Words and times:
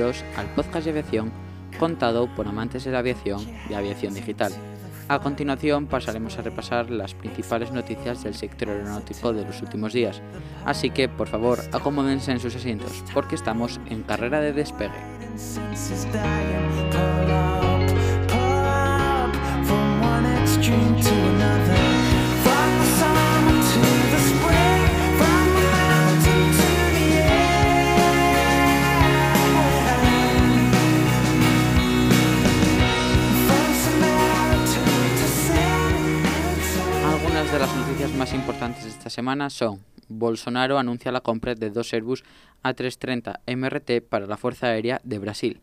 Al 0.00 0.46
podcast 0.54 0.86
de 0.86 0.92
aviación 0.92 1.30
contado 1.78 2.26
por 2.34 2.48
amantes 2.48 2.84
de 2.84 2.90
la 2.90 3.00
aviación 3.00 3.46
y 3.68 3.74
aviación 3.74 4.14
digital. 4.14 4.50
A 5.08 5.18
continuación 5.18 5.86
pasaremos 5.86 6.38
a 6.38 6.42
repasar 6.42 6.88
las 6.88 7.12
principales 7.12 7.70
noticias 7.70 8.24
del 8.24 8.34
sector 8.34 8.70
aeronáutico 8.70 9.34
de 9.34 9.44
los 9.44 9.60
últimos 9.60 9.92
días, 9.92 10.22
así 10.64 10.88
que 10.88 11.10
por 11.10 11.28
favor 11.28 11.58
acomódense 11.72 12.32
en 12.32 12.40
sus 12.40 12.56
asientos 12.56 13.04
porque 13.12 13.34
estamos 13.34 13.78
en 13.90 14.02
carrera 14.02 14.40
de 14.40 14.54
despegue. 14.54 14.90
Más 38.20 38.34
importantes 38.34 38.84
de 38.84 38.90
esta 38.90 39.08
semana 39.08 39.48
son 39.48 39.82
Bolsonaro 40.10 40.78
anuncia 40.78 41.10
la 41.10 41.22
compra 41.22 41.54
de 41.54 41.70
dos 41.70 41.94
Airbus 41.94 42.22
A330 42.62 43.38
MRT 43.46 44.06
para 44.06 44.26
la 44.26 44.36
Fuerza 44.36 44.66
Aérea 44.66 45.00
de 45.04 45.18
Brasil. 45.18 45.62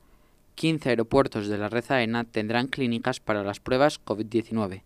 15 0.55 0.89
aeropuertos 0.89 1.49
de 1.49 1.59
la 1.59 1.69
red 1.69 1.85
AENA 1.87 2.23
tendrán 2.23 2.65
clínicas 2.65 3.19
para 3.19 3.43
las 3.43 3.59
pruebas 3.59 4.03
COVID-19. 4.03 4.81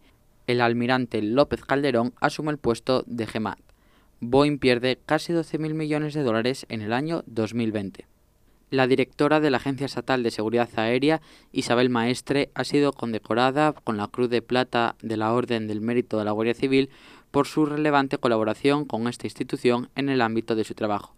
El 0.47 0.59
almirante 0.59 1.21
López 1.21 1.63
Calderón 1.63 2.13
asume 2.19 2.51
el 2.51 2.57
puesto 2.57 3.05
de 3.07 3.25
GEMAT. 3.25 3.59
Boeing 4.19 4.57
pierde 4.57 4.99
casi 5.05 5.31
12.000 5.31 5.73
millones 5.73 6.13
de 6.13 6.23
dólares 6.23 6.65
en 6.67 6.81
el 6.81 6.91
año 6.91 7.23
2020. 7.27 8.05
La 8.69 8.87
directora 8.87 9.41
de 9.41 9.49
la 9.49 9.57
Agencia 9.57 9.85
Estatal 9.85 10.23
de 10.23 10.31
Seguridad 10.31 10.69
Aérea, 10.77 11.21
Isabel 11.51 11.89
Maestre, 11.89 12.51
ha 12.53 12.63
sido 12.63 12.93
condecorada 12.93 13.73
con 13.73 13.97
la 13.97 14.07
Cruz 14.07 14.29
de 14.29 14.41
Plata 14.41 14.95
de 15.01 15.17
la 15.17 15.33
Orden 15.33 15.67
del 15.67 15.81
Mérito 15.81 16.17
de 16.17 16.23
la 16.23 16.31
Guardia 16.31 16.53
Civil 16.53 16.89
por 17.31 17.47
su 17.47 17.65
relevante 17.65 18.17
colaboración 18.17 18.85
con 18.85 19.07
esta 19.07 19.25
institución 19.25 19.89
en 19.95 20.09
el 20.09 20.21
ámbito 20.21 20.55
de 20.55 20.63
su 20.63 20.75
trabajo. 20.75 21.15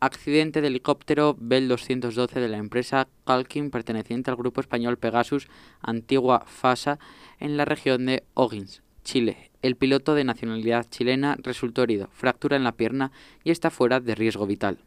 Accidente 0.00 0.62
de 0.62 0.68
helicóptero 0.68 1.36
Bell 1.38 1.68
212 1.68 2.40
de 2.40 2.48
la 2.48 2.56
empresa 2.56 3.06
Calkin 3.26 3.70
perteneciente 3.70 4.30
al 4.30 4.38
grupo 4.38 4.62
español 4.62 4.96
Pegasus 4.96 5.48
Antigua 5.82 6.44
FASA 6.46 6.98
en 7.38 7.58
la 7.58 7.66
región 7.66 8.06
de 8.06 8.24
O'Higgins, 8.32 8.82
Chile. 9.04 9.50
El 9.60 9.76
piloto 9.76 10.14
de 10.14 10.24
nacionalidad 10.24 10.86
chilena 10.88 11.36
resultó 11.42 11.82
herido, 11.82 12.08
fractura 12.12 12.56
en 12.56 12.64
la 12.64 12.72
pierna 12.72 13.12
y 13.44 13.50
está 13.50 13.68
fuera 13.68 14.00
de 14.00 14.14
riesgo 14.14 14.46
vital. 14.46 14.78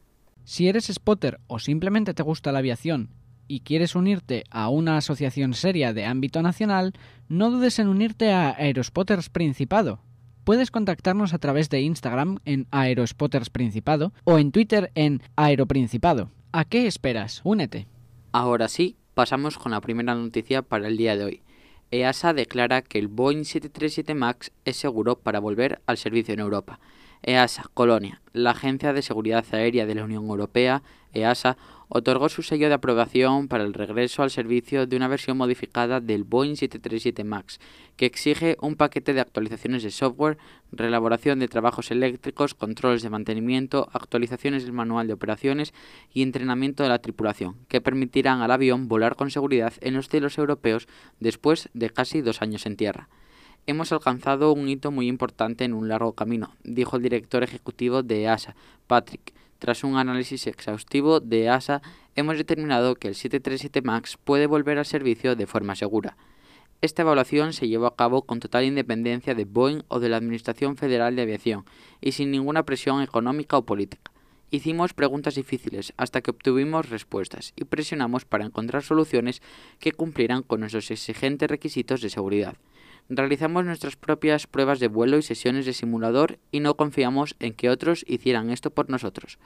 Si 0.45 0.67
eres 0.67 0.87
spotter 0.91 1.39
o 1.45 1.59
simplemente 1.59 2.15
te 2.15 2.23
gusta 2.23 2.52
la 2.52 2.59
aviación 2.59 3.09
y 3.47 3.59
quieres 3.59 3.95
unirte 3.95 4.45
a 4.49 4.69
una 4.69 4.97
asociación 4.97 5.53
seria 5.53 5.93
de 5.93 6.05
ámbito 6.05 6.41
nacional, 6.41 6.93
no 7.30 7.52
dudes 7.52 7.77
en 7.77 7.87
unirte 7.87 8.31
a 8.31 8.49
Aerospotters 8.49 9.30
Principado. 9.30 9.99
Puedes 10.43 10.71
contactarnos 10.71 11.33
a 11.33 11.37
través 11.37 11.70
de 11.70 11.81
Instagram 11.81 12.39
en 12.43 12.67
Aerospotters 12.71 13.49
Principado 13.49 14.11
o 14.26 14.37
en 14.37 14.52
Twitter 14.52 14.92
en 14.93 15.21
Aeroprincipado. 15.37 16.31
¿A 16.52 16.65
qué 16.65 16.86
esperas? 16.86 17.39
Únete. 17.45 17.87
Ahora 18.33 18.67
sí, 18.67 18.98
pasamos 19.14 19.58
con 19.58 19.71
la 19.71 19.80
primera 19.80 20.15
noticia 20.15 20.61
para 20.61 20.89
el 20.89 20.98
día 20.98 21.15
de 21.15 21.23
hoy. 21.23 21.42
EASA 21.92 22.33
declara 22.33 22.81
que 22.81 22.99
el 22.99 23.08
Boeing 23.08 23.45
737 23.45 24.15
MAX 24.15 24.52
es 24.65 24.76
seguro 24.76 25.17
para 25.17 25.39
volver 25.39 25.81
al 25.86 25.98
servicio 25.98 26.33
en 26.33 26.42
Europa. 26.42 26.80
EASA, 27.23 27.70
Colonia, 27.73 28.22
la 28.34 28.52
Agencia 28.52 28.92
de 28.92 29.02
Seguridad 29.02 29.45
Aérea 29.52 29.86
de 29.86 29.95
la 29.95 30.04
Unión 30.04 30.26
Europea, 30.26 30.84
EASA, 31.14 31.58
otorgó 31.88 32.28
su 32.28 32.42
sello 32.42 32.67
de 32.67 32.73
aprobación 32.73 33.48
para 33.48 33.64
el 33.64 33.73
regreso 33.73 34.23
al 34.23 34.32
servicio 34.32 34.88
de 34.88 34.98
una 34.98 35.08
versión 35.08 35.38
modificada 35.38 36.02
del 36.02 36.23
Boeing 36.23 36.56
737 36.56 37.23
MAX, 37.23 37.60
que 37.95 38.08
exige 38.08 38.58
un 38.61 38.76
paquete 38.76 39.14
de 39.14 39.22
actualizaciones 39.22 39.84
de 39.84 39.92
software, 39.92 40.38
reelaboración 40.72 41.39
de 41.39 41.48
trabajos 41.48 41.92
eléctricos, 41.92 42.56
controles 42.56 43.04
de 43.04 43.11
mantenimiento, 43.11 43.88
actualizaciones 43.94 44.64
del 44.64 44.73
manual 44.73 45.08
de 45.08 45.14
operaciones 45.14 45.73
y 46.11 46.23
entrenamiento 46.23 46.84
de 46.84 46.90
la 46.90 47.00
tripulación, 47.00 47.55
que 47.67 47.80
permitirán 47.80 48.42
al 48.42 48.52
avión 48.52 48.88
volar 48.88 49.16
con 49.16 49.30
seguridad 49.30 49.73
en 49.82 49.94
los 49.94 50.10
cielos 50.10 50.38
europeos 50.38 50.88
después 51.20 51.70
de 51.73 51.90
casi 51.92 52.22
dos 52.22 52.42
años 52.42 52.66
en 52.66 52.76
tierra. 52.76 53.08
Hemos 53.65 53.93
alcanzado 53.93 54.51
un 54.51 54.67
hito 54.67 54.91
muy 54.91 55.07
importante 55.07 55.63
en 55.63 55.73
un 55.73 55.87
largo 55.87 56.11
camino, 56.11 56.53
dijo 56.65 56.97
el 56.97 57.03
director 57.03 57.43
ejecutivo 57.43 58.03
de 58.03 58.23
EASA, 58.23 58.57
Patrick. 58.87 59.33
Tras 59.57 59.85
un 59.85 59.95
análisis 59.95 60.47
exhaustivo 60.47 61.21
de 61.21 61.43
EASA, 61.43 61.81
hemos 62.15 62.35
determinado 62.35 62.95
que 62.95 63.07
el 63.07 63.15
737 63.15 63.81
MAX 63.81 64.17
puede 64.17 64.47
volver 64.47 64.79
al 64.79 64.85
servicio 64.85 65.37
de 65.37 65.47
forma 65.47 65.75
segura. 65.75 66.17
Esta 66.81 67.03
evaluación 67.03 67.53
se 67.53 67.69
llevó 67.69 67.85
a 67.85 67.95
cabo 67.95 68.23
con 68.23 68.41
total 68.41 68.65
independencia 68.65 69.33
de 69.33 69.45
Boeing 69.45 69.83
o 69.87 70.01
de 70.01 70.09
la 70.09 70.17
Administración 70.17 70.75
Federal 70.75 71.15
de 71.15 71.21
Aviación 71.21 71.63
y 72.01 72.11
sin 72.11 72.31
ninguna 72.31 72.63
presión 72.63 73.01
económica 73.01 73.57
o 73.57 73.65
política. 73.65 74.11
Hicimos 74.51 74.93
preguntas 74.93 75.35
difíciles 75.35 75.93
hasta 75.95 76.19
que 76.19 76.31
obtuvimos 76.31 76.89
respuestas 76.89 77.53
y 77.55 77.63
presionamos 77.63 78.25
para 78.25 78.43
encontrar 78.43 78.83
soluciones 78.83 79.41
que 79.80 79.93
cumplieran 79.93 80.43
con 80.43 80.59
nuestros 80.59 80.91
exigentes 80.91 81.49
requisitos 81.49 82.01
de 82.01 82.09
seguridad. 82.09 82.57
Realizamos 83.09 83.65
nuestras 83.65 83.97
propias 83.97 84.47
pruebas 84.47 84.80
de 84.80 84.87
vuelo 84.87 85.17
y 85.17 85.23
sesiones 85.23 85.65
de 85.65 85.73
simulador 85.73 86.39
y 86.52 86.61
no 86.61 86.75
confiamos 86.75 87.36
en 87.39 87.53
que 87.53 87.69
otros 87.69 88.05
hicieran 88.08 88.49
esto 88.49 88.71
por 88.71 88.89
nosotros. 88.89 89.39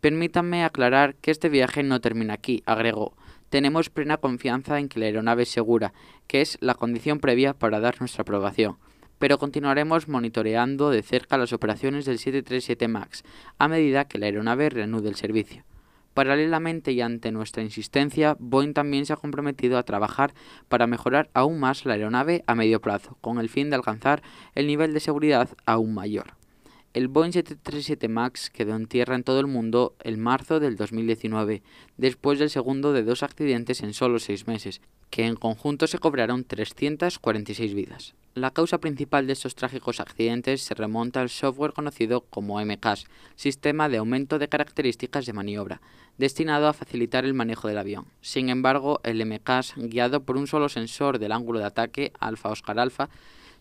Permítanme 0.00 0.64
aclarar 0.64 1.16
que 1.16 1.30
este 1.30 1.48
viaje 1.48 1.82
no 1.82 2.00
termina 2.00 2.34
aquí, 2.34 2.62
agregó. 2.66 3.16
Tenemos 3.50 3.90
plena 3.90 4.18
confianza 4.18 4.78
en 4.78 4.88
que 4.88 5.00
la 5.00 5.06
aeronave 5.06 5.42
es 5.42 5.48
segura, 5.48 5.92
que 6.26 6.40
es 6.40 6.56
la 6.60 6.74
condición 6.74 7.18
previa 7.18 7.52
para 7.52 7.80
dar 7.80 8.00
nuestra 8.00 8.22
aprobación. 8.22 8.76
Pero 9.18 9.38
continuaremos 9.38 10.08
monitoreando 10.08 10.90
de 10.90 11.02
cerca 11.02 11.38
las 11.38 11.52
operaciones 11.52 12.04
del 12.04 12.18
737 12.18 12.88
MAX 12.88 13.24
a 13.58 13.68
medida 13.68 14.06
que 14.06 14.18
la 14.18 14.26
aeronave 14.26 14.70
reanude 14.70 15.08
el 15.08 15.14
servicio. 15.16 15.64
Paralelamente 16.14 16.92
y 16.92 17.00
ante 17.00 17.32
nuestra 17.32 17.64
insistencia, 17.64 18.36
Boeing 18.38 18.72
también 18.72 19.04
se 19.04 19.12
ha 19.12 19.16
comprometido 19.16 19.78
a 19.78 19.82
trabajar 19.82 20.32
para 20.68 20.86
mejorar 20.86 21.28
aún 21.34 21.58
más 21.58 21.84
la 21.84 21.94
aeronave 21.94 22.44
a 22.46 22.54
medio 22.54 22.80
plazo, 22.80 23.18
con 23.20 23.38
el 23.38 23.48
fin 23.48 23.68
de 23.68 23.76
alcanzar 23.76 24.22
el 24.54 24.68
nivel 24.68 24.94
de 24.94 25.00
seguridad 25.00 25.48
aún 25.66 25.92
mayor. 25.92 26.43
El 26.94 27.08
Boeing 27.08 27.32
737 27.32 28.06
MAX 28.06 28.50
quedó 28.50 28.76
en 28.76 28.86
tierra 28.86 29.16
en 29.16 29.24
todo 29.24 29.40
el 29.40 29.48
mundo 29.48 29.96
en 30.04 30.20
marzo 30.20 30.60
del 30.60 30.76
2019, 30.76 31.64
después 31.96 32.38
del 32.38 32.50
segundo 32.50 32.92
de 32.92 33.02
dos 33.02 33.24
accidentes 33.24 33.82
en 33.82 33.94
solo 33.94 34.20
seis 34.20 34.46
meses, 34.46 34.80
que 35.10 35.26
en 35.26 35.34
conjunto 35.34 35.88
se 35.88 35.98
cobraron 35.98 36.44
346 36.44 37.74
vidas. 37.74 38.14
La 38.34 38.52
causa 38.52 38.78
principal 38.78 39.26
de 39.26 39.32
estos 39.32 39.56
trágicos 39.56 39.98
accidentes 39.98 40.62
se 40.62 40.74
remonta 40.74 41.20
al 41.20 41.30
software 41.30 41.72
conocido 41.72 42.20
como 42.30 42.64
MCAS, 42.64 43.06
Sistema 43.34 43.88
de 43.88 43.96
Aumento 43.96 44.38
de 44.38 44.48
Características 44.48 45.26
de 45.26 45.32
Maniobra, 45.32 45.80
destinado 46.16 46.68
a 46.68 46.74
facilitar 46.74 47.24
el 47.24 47.34
manejo 47.34 47.66
del 47.66 47.78
avión. 47.78 48.06
Sin 48.20 48.50
embargo, 48.50 49.00
el 49.02 49.24
MCAS, 49.26 49.74
guiado 49.76 50.22
por 50.22 50.36
un 50.36 50.46
solo 50.46 50.68
sensor 50.68 51.18
del 51.18 51.32
ángulo 51.32 51.58
de 51.58 51.64
ataque 51.64 52.12
alfa 52.20 52.50
Oscar 52.50 52.78
alfa, 52.78 53.08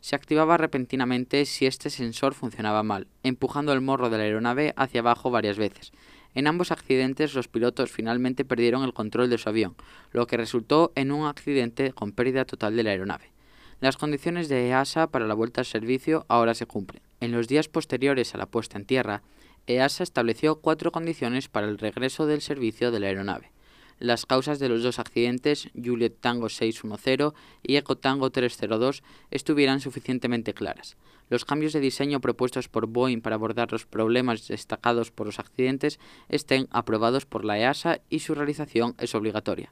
se 0.03 0.17
activaba 0.17 0.57
repentinamente 0.57 1.45
si 1.45 1.65
este 1.65 1.89
sensor 1.89 2.33
funcionaba 2.33 2.83
mal, 2.83 3.07
empujando 3.23 3.71
el 3.71 3.79
morro 3.79 4.09
de 4.09 4.17
la 4.17 4.25
aeronave 4.25 4.73
hacia 4.75 4.99
abajo 4.99 5.31
varias 5.31 5.57
veces. 5.57 5.93
En 6.35 6.47
ambos 6.47 6.73
accidentes 6.73 7.33
los 7.35 7.47
pilotos 7.47 7.89
finalmente 7.89 8.43
perdieron 8.43 8.83
el 8.83 8.93
control 8.93 9.29
de 9.29 9.37
su 9.37 9.47
avión, 9.47 9.77
lo 10.11 10.27
que 10.27 10.35
resultó 10.35 10.91
en 10.95 11.13
un 11.13 11.25
accidente 11.25 11.93
con 11.93 12.11
pérdida 12.11 12.43
total 12.43 12.75
de 12.75 12.83
la 12.83 12.89
aeronave. 12.89 13.31
Las 13.79 13.95
condiciones 13.95 14.49
de 14.49 14.67
EASA 14.67 15.07
para 15.07 15.25
la 15.25 15.35
vuelta 15.35 15.61
al 15.61 15.65
servicio 15.65 16.25
ahora 16.27 16.53
se 16.53 16.65
cumplen. 16.65 17.01
En 17.21 17.31
los 17.31 17.47
días 17.47 17.69
posteriores 17.69 18.35
a 18.35 18.37
la 18.37 18.47
puesta 18.47 18.77
en 18.77 18.83
tierra, 18.83 19.23
EASA 19.67 20.03
estableció 20.03 20.59
cuatro 20.59 20.91
condiciones 20.91 21.47
para 21.47 21.67
el 21.67 21.77
regreso 21.77 22.25
del 22.25 22.41
servicio 22.41 22.91
de 22.91 22.99
la 22.99 23.07
aeronave. 23.07 23.52
Las 23.99 24.25
causas 24.25 24.59
de 24.59 24.69
los 24.69 24.83
dos 24.83 24.99
accidentes, 24.99 25.69
Juliet 25.73 26.15
Tango 26.19 26.49
610 26.49 27.33
y 27.63 27.75
Eco 27.75 27.97
Tango 27.97 28.29
302, 28.29 29.03
estuvieran 29.31 29.79
suficientemente 29.79 30.53
claras. 30.53 30.97
Los 31.29 31.45
cambios 31.45 31.73
de 31.73 31.79
diseño 31.79 32.21
propuestos 32.21 32.67
por 32.67 32.87
Boeing 32.87 33.21
para 33.21 33.35
abordar 33.35 33.71
los 33.71 33.85
problemas 33.85 34.47
destacados 34.47 35.11
por 35.11 35.27
los 35.27 35.39
accidentes 35.39 35.99
estén 36.29 36.67
aprobados 36.71 37.25
por 37.25 37.45
la 37.45 37.57
EASA 37.57 38.01
y 38.09 38.19
su 38.19 38.35
realización 38.35 38.95
es 38.99 39.15
obligatoria 39.15 39.71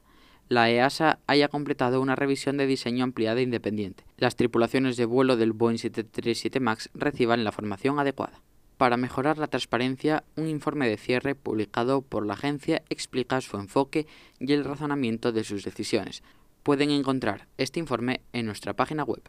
la 0.51 0.69
EASA 0.69 1.19
haya 1.27 1.47
completado 1.47 2.01
una 2.01 2.17
revisión 2.17 2.57
de 2.57 2.67
diseño 2.67 3.06
ampliada 3.06 3.39
e 3.39 3.44
independiente. 3.44 4.03
Las 4.17 4.35
tripulaciones 4.35 4.97
de 4.97 5.06
vuelo 5.06 5.38
del 5.38 5.53
Boeing 5.53 5.77
737 5.77 6.59
MAX 6.59 6.89
reciban 6.94 7.45
la 7.45 7.53
formación 7.53 8.00
adecuada. 8.00 8.41
Para 8.81 8.98
mejorar 8.98 9.38
la 9.38 9.45
transparencia, 9.45 10.24
un 10.36 10.48
informe 10.48 10.89
de 10.89 10.98
cierre 10.98 11.36
publicado 11.36 12.01
por 12.01 12.25
la 12.25 12.33
agencia 12.33 12.81
explica 12.89 13.39
su 13.39 13.57
enfoque 13.57 14.07
y 14.39 14.54
el 14.54 14.66
razonamiento 14.66 15.31
de 15.31 15.44
sus 15.44 15.63
decisiones. 15.63 16.24
Pueden 16.63 16.89
encontrar 16.89 17.48
este 17.60 17.80
informe 17.80 18.22
en 18.33 18.48
nuestra 18.48 18.74
página 18.74 19.04
web. 19.04 19.22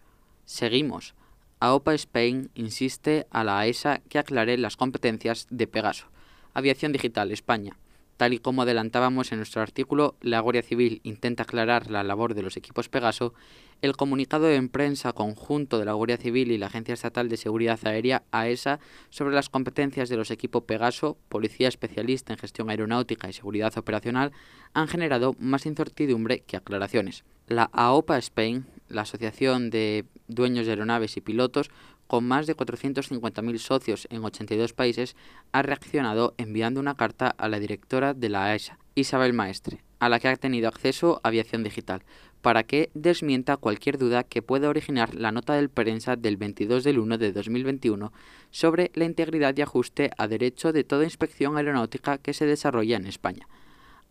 Seguimos. 0.46 1.14
AOPA 1.60 1.92
Spain 1.92 2.50
insiste 2.54 3.26
a 3.30 3.44
la 3.44 3.58
AESA 3.58 4.00
que 4.08 4.18
aclare 4.18 4.56
las 4.56 4.78
competencias 4.78 5.46
de 5.50 5.66
Pegaso. 5.66 6.06
Aviación 6.54 6.92
Digital 6.92 7.30
España. 7.30 7.76
Tal 8.16 8.32
y 8.32 8.38
como 8.38 8.62
adelantábamos 8.62 9.32
en 9.32 9.38
nuestro 9.38 9.60
artículo, 9.60 10.16
la 10.22 10.40
Guardia 10.40 10.62
Civil 10.62 11.02
intenta 11.02 11.42
aclarar 11.42 11.90
la 11.90 12.02
labor 12.02 12.32
de 12.32 12.42
los 12.42 12.56
equipos 12.56 12.88
Pegaso, 12.88 13.34
el 13.82 13.96
comunicado 13.96 14.48
en 14.48 14.68
prensa 14.68 15.12
conjunto 15.12 15.80
de 15.80 15.84
la 15.84 15.92
Guardia 15.92 16.16
Civil 16.16 16.52
y 16.52 16.58
la 16.58 16.66
Agencia 16.66 16.94
Estatal 16.94 17.28
de 17.28 17.36
Seguridad 17.36 17.80
Aérea, 17.82 18.22
AESA, 18.30 18.78
sobre 19.10 19.34
las 19.34 19.48
competencias 19.48 20.08
de 20.08 20.16
los 20.16 20.30
equipos 20.30 20.62
Pegaso, 20.62 21.18
Policía 21.28 21.66
Especialista 21.66 22.32
en 22.32 22.38
Gestión 22.38 22.70
Aeronáutica 22.70 23.28
y 23.28 23.32
Seguridad 23.32 23.76
Operacional, 23.76 24.30
han 24.72 24.86
generado 24.86 25.34
más 25.40 25.66
incertidumbre 25.66 26.44
que 26.46 26.56
aclaraciones. 26.56 27.24
La 27.48 27.64
AOPA 27.72 28.18
Spain, 28.18 28.66
la 28.88 29.02
Asociación 29.02 29.70
de 29.70 30.04
Dueños 30.28 30.66
de 30.66 30.72
Aeronaves 30.72 31.16
y 31.16 31.20
Pilotos, 31.20 31.68
con 32.06 32.24
más 32.24 32.46
de 32.46 32.56
450.000 32.56 33.58
socios 33.58 34.06
en 34.10 34.22
82 34.22 34.74
países, 34.74 35.16
ha 35.50 35.62
reaccionado 35.62 36.34
enviando 36.38 36.78
una 36.78 36.94
carta 36.94 37.34
a 37.36 37.48
la 37.48 37.58
directora 37.58 38.14
de 38.14 38.28
la 38.28 38.44
AESA, 38.44 38.78
Isabel 38.94 39.32
Maestre, 39.32 39.82
a 39.98 40.08
la 40.08 40.20
que 40.20 40.28
ha 40.28 40.36
tenido 40.36 40.68
acceso 40.68 41.20
Aviación 41.24 41.64
Digital, 41.64 42.02
para 42.42 42.64
que 42.64 42.90
desmienta 42.92 43.56
cualquier 43.56 43.96
duda 43.96 44.24
que 44.24 44.42
pueda 44.42 44.68
originar 44.68 45.14
la 45.14 45.32
nota 45.32 45.54
del 45.54 45.70
prensa 45.70 46.16
del 46.16 46.36
22 46.36 46.84
del 46.84 46.98
1 46.98 47.16
de 47.16 47.32
2021 47.32 48.12
sobre 48.50 48.90
la 48.94 49.04
integridad 49.04 49.56
y 49.56 49.62
ajuste 49.62 50.10
a 50.18 50.28
derecho 50.28 50.72
de 50.72 50.84
toda 50.84 51.04
inspección 51.04 51.56
aeronáutica 51.56 52.18
que 52.18 52.34
se 52.34 52.44
desarrolla 52.44 52.96
en 52.96 53.06
España. 53.06 53.48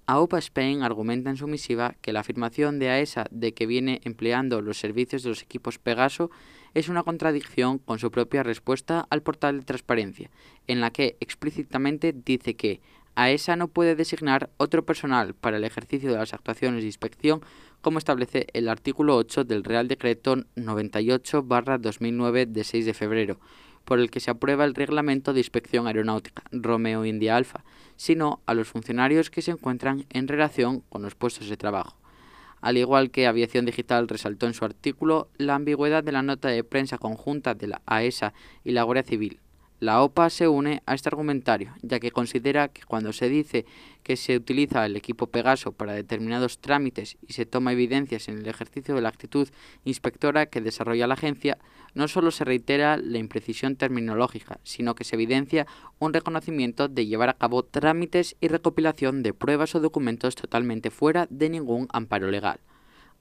AOPA 0.08 0.40
Spain 0.40 0.82
argumenta 0.82 1.30
en 1.30 1.38
su 1.38 1.48
misiva 1.48 1.96
que 2.02 2.12
la 2.12 2.22
afirmación 2.22 2.80
de 2.80 2.90
AESA 2.90 3.28
de 3.32 3.54
que 3.54 3.66
viene 3.66 4.02
empleando 4.04 4.62
los 4.62 4.80
servicios 4.80 5.24
de 5.24 5.30
los 5.30 5.44
equipos 5.44 5.78
Pegaso 5.78 6.32
es 6.74 6.90
una 6.90 7.04
contradicción 7.04 7.78
con 7.80 8.00
su 8.00 8.12
propia 8.12 8.44
respuesta 8.44 9.06
al 9.10 9.22
portal 9.22 9.60
de 9.60 9.66
transparencia, 9.66 10.32
en 10.68 10.82
la 10.82 10.92
que 10.92 11.18
explícitamente 11.20 12.14
dice 12.14 12.56
que 12.56 12.82
AESA 13.16 13.56
no 13.56 13.68
puede 13.68 13.96
designar 13.96 14.50
otro 14.58 14.86
personal 14.86 15.34
para 15.36 15.58
el 15.58 15.64
ejercicio 15.64 16.12
de 16.12 16.18
las 16.18 16.34
actuaciones 16.34 16.82
de 16.82 16.88
inspección 16.88 17.42
como 17.82 17.98
establece 17.98 18.48
el 18.54 18.70
artículo 18.70 19.18
8 19.18 19.44
del 19.44 19.64
Real 19.64 19.88
Decreto 19.88 20.36
98-2009 20.56 22.46
de 22.48 22.64
6 22.64 22.86
de 22.86 22.94
febrero, 22.94 23.40
por 23.86 24.00
el 24.00 24.10
que 24.12 24.20
se 24.20 24.32
aprueba 24.32 24.66
el 24.66 24.76
Reglamento 24.76 25.34
de 25.34 25.40
Inspección 25.40 25.88
Aeronáutica 25.88 26.44
Romeo 26.52 27.06
India 27.06 27.36
Alfa, 27.36 27.64
sino 27.96 28.42
a 28.46 28.54
los 28.54 28.68
funcionarios 28.68 29.30
que 29.30 29.42
se 29.42 29.52
encuentran 29.52 30.06
en 30.10 30.28
relación 30.28 30.82
con 30.90 31.02
los 31.02 31.16
puestos 31.16 31.50
de 31.50 31.58
trabajo. 31.58 31.98
Al 32.62 32.78
igual 32.78 33.10
que 33.10 33.26
Aviación 33.26 33.66
Digital 33.66 34.08
resaltó 34.08 34.46
en 34.46 34.54
su 34.54 34.64
artículo 34.66 35.30
la 35.38 35.56
ambigüedad 35.56 36.04
de 36.04 36.12
la 36.12 36.22
nota 36.22 36.50
de 36.50 36.64
prensa 36.64 37.00
conjunta 37.00 37.56
de 37.56 37.68
la 37.68 37.82
AESA 37.88 38.34
y 38.64 38.72
la 38.72 38.84
Guardia 38.84 39.04
Civil, 39.04 39.40
la 39.82 40.04
OPA 40.04 40.30
se 40.30 40.48
une 40.48 40.84
a 40.86 40.94
este 40.94 41.10
argumentario, 41.10 41.74
ya 41.82 42.00
que 42.00 42.12
considera 42.12 42.68
que 42.68 42.84
cuando 42.84 43.14
se 43.14 43.30
dice 43.30 43.66
que 44.04 44.16
se 44.16 44.38
utiliza 44.38 44.86
el 44.86 44.96
equipo 44.96 45.26
Pegaso 45.26 45.72
para 45.72 45.94
determinados 45.94 46.60
trámites 46.60 47.18
y 47.28 47.34
se 47.34 47.48
toma 47.48 47.72
evidencias 47.72 48.30
en 48.30 48.38
el 48.38 48.48
ejercicio 48.48 48.94
de 48.94 49.02
la 49.02 49.10
actitud 49.10 49.50
inspectora 49.84 50.46
que 50.46 50.62
desarrolla 50.62 51.08
la 51.08 51.16
agencia, 51.16 51.58
no 51.96 52.08
solo 52.08 52.30
se 52.30 52.46
reitera 52.46 52.96
la 52.96 53.18
imprecisión 53.18 53.76
terminológica, 53.76 54.60
sino 54.64 54.94
que 54.94 55.04
se 55.04 55.16
evidencia 55.16 55.66
un 55.98 56.14
reconocimiento 56.14 56.88
de 56.88 57.08
llevar 57.08 57.30
a 57.30 57.34
cabo 57.34 57.64
trámites 57.64 58.36
y 58.40 58.50
recopilación 58.50 59.24
de 59.24 59.34
pruebas 59.34 59.74
o 59.74 59.80
documentos 59.80 60.36
totalmente 60.36 60.92
fuera 60.92 61.26
de 61.32 61.50
ningún 61.50 61.88
amparo 61.92 62.30
legal. 62.30 62.60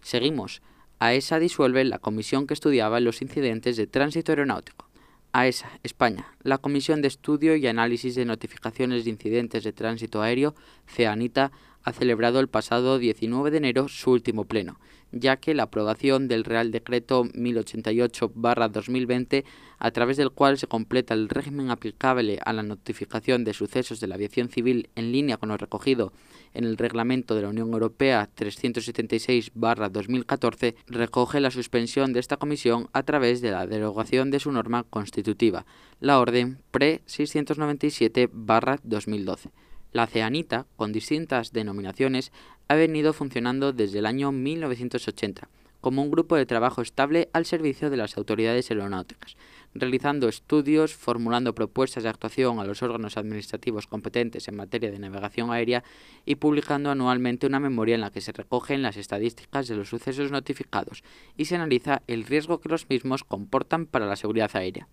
Seguimos. 0.00 0.62
AESA 1.00 1.40
disuelve 1.40 1.82
la 1.84 1.98
comisión 1.98 2.46
que 2.46 2.54
estudiaba 2.54 3.00
los 3.00 3.20
incidentes 3.20 3.76
de 3.76 3.88
tránsito 3.88 4.30
aeronáutico. 4.32 4.88
AESA, 5.34 5.68
España. 5.82 6.28
La 6.44 6.58
Comisión 6.58 7.02
de 7.02 7.08
Estudio 7.08 7.56
y 7.56 7.66
Análisis 7.66 8.14
de 8.14 8.24
Notificaciones 8.24 9.02
de 9.04 9.10
Incidentes 9.10 9.64
de 9.64 9.72
Tránsito 9.72 10.22
Aéreo, 10.22 10.54
CEANITA, 10.86 11.50
ha 11.84 11.92
celebrado 11.92 12.40
el 12.40 12.48
pasado 12.48 12.98
19 12.98 13.50
de 13.50 13.58
enero 13.58 13.88
su 13.88 14.10
último 14.10 14.46
pleno, 14.46 14.80
ya 15.12 15.36
que 15.36 15.52
la 15.54 15.64
aprobación 15.64 16.28
del 16.28 16.44
Real 16.44 16.70
Decreto 16.70 17.24
1088-2020, 17.24 19.44
a 19.78 19.90
través 19.90 20.16
del 20.16 20.30
cual 20.30 20.56
se 20.58 20.66
completa 20.66 21.12
el 21.14 21.28
régimen 21.28 21.70
aplicable 21.70 22.38
a 22.44 22.54
la 22.54 22.62
notificación 22.62 23.44
de 23.44 23.52
sucesos 23.52 24.00
de 24.00 24.06
la 24.06 24.14
aviación 24.14 24.48
civil 24.48 24.88
en 24.96 25.12
línea 25.12 25.36
con 25.36 25.50
lo 25.50 25.58
recogido 25.58 26.14
en 26.54 26.64
el 26.64 26.78
Reglamento 26.78 27.34
de 27.34 27.42
la 27.42 27.50
Unión 27.50 27.70
Europea 27.72 28.30
376-2014, 28.34 30.74
recoge 30.86 31.40
la 31.40 31.50
suspensión 31.50 32.12
de 32.12 32.20
esta 32.20 32.36
comisión 32.38 32.88
a 32.92 33.02
través 33.02 33.40
de 33.42 33.50
la 33.50 33.66
derogación 33.66 34.30
de 34.30 34.40
su 34.40 34.50
norma 34.52 34.84
constitutiva, 34.84 35.66
la 36.00 36.18
Orden 36.18 36.62
PRE-697-2012. 36.72 39.50
La 39.94 40.08
CEANITA, 40.08 40.66
con 40.74 40.90
distintas 40.90 41.52
denominaciones, 41.52 42.32
ha 42.66 42.74
venido 42.74 43.12
funcionando 43.12 43.72
desde 43.72 44.00
el 44.00 44.06
año 44.06 44.32
1980 44.32 45.48
como 45.80 46.02
un 46.02 46.10
grupo 46.10 46.34
de 46.34 46.46
trabajo 46.46 46.82
estable 46.82 47.28
al 47.32 47.44
servicio 47.44 47.90
de 47.90 47.96
las 47.96 48.16
autoridades 48.16 48.70
aeronáuticas, 48.70 49.36
realizando 49.72 50.28
estudios, 50.28 50.94
formulando 50.94 51.54
propuestas 51.54 52.02
de 52.02 52.08
actuación 52.08 52.58
a 52.58 52.64
los 52.64 52.82
órganos 52.82 53.16
administrativos 53.16 53.86
competentes 53.86 54.48
en 54.48 54.56
materia 54.56 54.90
de 54.90 54.98
navegación 54.98 55.52
aérea 55.52 55.84
y 56.26 56.36
publicando 56.36 56.90
anualmente 56.90 57.46
una 57.46 57.60
memoria 57.60 57.94
en 57.94 58.00
la 58.00 58.10
que 58.10 58.20
se 58.20 58.32
recogen 58.32 58.82
las 58.82 58.96
estadísticas 58.96 59.68
de 59.68 59.76
los 59.76 59.90
sucesos 59.90 60.32
notificados 60.32 61.04
y 61.36 61.44
se 61.44 61.54
analiza 61.54 62.02
el 62.08 62.24
riesgo 62.24 62.58
que 62.58 62.68
los 62.68 62.88
mismos 62.88 63.22
comportan 63.22 63.86
para 63.86 64.06
la 64.06 64.16
seguridad 64.16 64.50
aérea. 64.54 64.88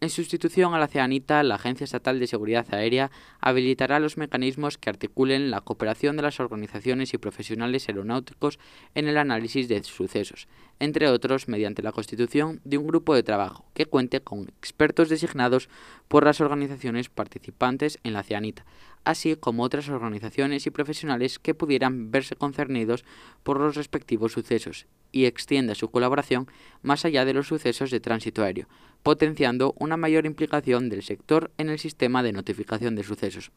En 0.00 0.10
sustitución 0.10 0.74
a 0.74 0.78
la 0.78 0.88
CEANITA, 0.88 1.42
la 1.44 1.54
Agencia 1.54 1.84
Estatal 1.84 2.20
de 2.20 2.26
Seguridad 2.26 2.66
Aérea 2.74 3.10
habilitará 3.40 4.00
los 4.00 4.18
mecanismos 4.18 4.76
que 4.76 4.90
articulen 4.90 5.50
la 5.50 5.62
cooperación 5.62 6.16
de 6.16 6.22
las 6.22 6.40
organizaciones 6.40 7.14
y 7.14 7.18
profesionales 7.18 7.88
aeronáuticos 7.88 8.58
en 8.94 9.08
el 9.08 9.16
análisis 9.16 9.68
de 9.68 9.82
sucesos, 9.82 10.46
entre 10.78 11.08
otros 11.08 11.48
mediante 11.48 11.82
la 11.82 11.92
constitución 11.92 12.60
de 12.64 12.76
un 12.76 12.86
grupo 12.86 13.14
de 13.14 13.22
trabajo 13.22 13.64
que 13.72 13.86
cuente 13.86 14.20
con 14.20 14.42
expertos 14.42 15.08
designados 15.08 15.70
por 16.08 16.24
las 16.24 16.40
organizaciones 16.40 17.08
participantes 17.08 17.98
en 18.02 18.12
la 18.12 18.24
CEANITA, 18.24 18.66
así 19.04 19.36
como 19.36 19.62
otras 19.62 19.88
organizaciones 19.88 20.66
y 20.66 20.70
profesionales 20.70 21.38
que 21.38 21.54
pudieran 21.54 22.10
verse 22.10 22.36
concernidos 22.36 23.04
por 23.42 23.60
los 23.60 23.76
respectivos 23.76 24.32
sucesos, 24.32 24.86
y 25.12 25.26
extienda 25.26 25.74
su 25.74 25.90
colaboración 25.90 26.48
más 26.82 27.04
allá 27.04 27.24
de 27.24 27.34
los 27.34 27.48
sucesos 27.48 27.90
de 27.90 28.00
tránsito 28.00 28.42
aéreo, 28.42 28.66
potenciando 29.02 29.74
una 29.78 29.96
mayor 29.96 30.26
implicación 30.26 30.88
del 30.88 31.02
sector 31.02 31.50
en 31.58 31.68
el 31.68 31.78
sistema 31.78 32.22
de 32.22 32.32
notificación 32.32 32.96
de 32.96 33.04
sucesos. 33.04 33.52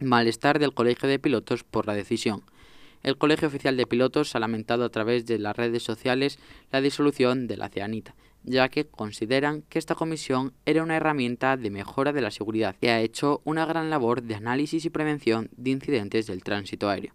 Malestar 0.00 0.58
del 0.58 0.74
Colegio 0.74 1.08
de 1.08 1.18
Pilotos 1.18 1.64
por 1.64 1.86
la 1.86 1.94
decisión. 1.94 2.42
El 3.02 3.16
Colegio 3.16 3.48
Oficial 3.48 3.76
de 3.76 3.86
Pilotos 3.86 4.34
ha 4.34 4.40
lamentado 4.40 4.84
a 4.84 4.88
través 4.88 5.26
de 5.26 5.38
las 5.38 5.56
redes 5.56 5.82
sociales 5.82 6.38
la 6.70 6.80
disolución 6.80 7.46
de 7.46 7.56
la 7.56 7.68
CEANITA, 7.68 8.14
ya 8.44 8.68
que 8.68 8.86
consideran 8.86 9.62
que 9.62 9.78
esta 9.78 9.94
comisión 9.94 10.52
era 10.66 10.82
una 10.82 10.96
herramienta 10.96 11.56
de 11.56 11.70
mejora 11.70 12.12
de 12.12 12.20
la 12.20 12.30
seguridad 12.30 12.76
y 12.80 12.88
ha 12.88 13.00
hecho 13.00 13.40
una 13.44 13.66
gran 13.66 13.90
labor 13.90 14.22
de 14.22 14.34
análisis 14.34 14.84
y 14.84 14.90
prevención 14.90 15.50
de 15.56 15.70
incidentes 15.70 16.26
del 16.26 16.42
tránsito 16.42 16.88
aéreo. 16.88 17.14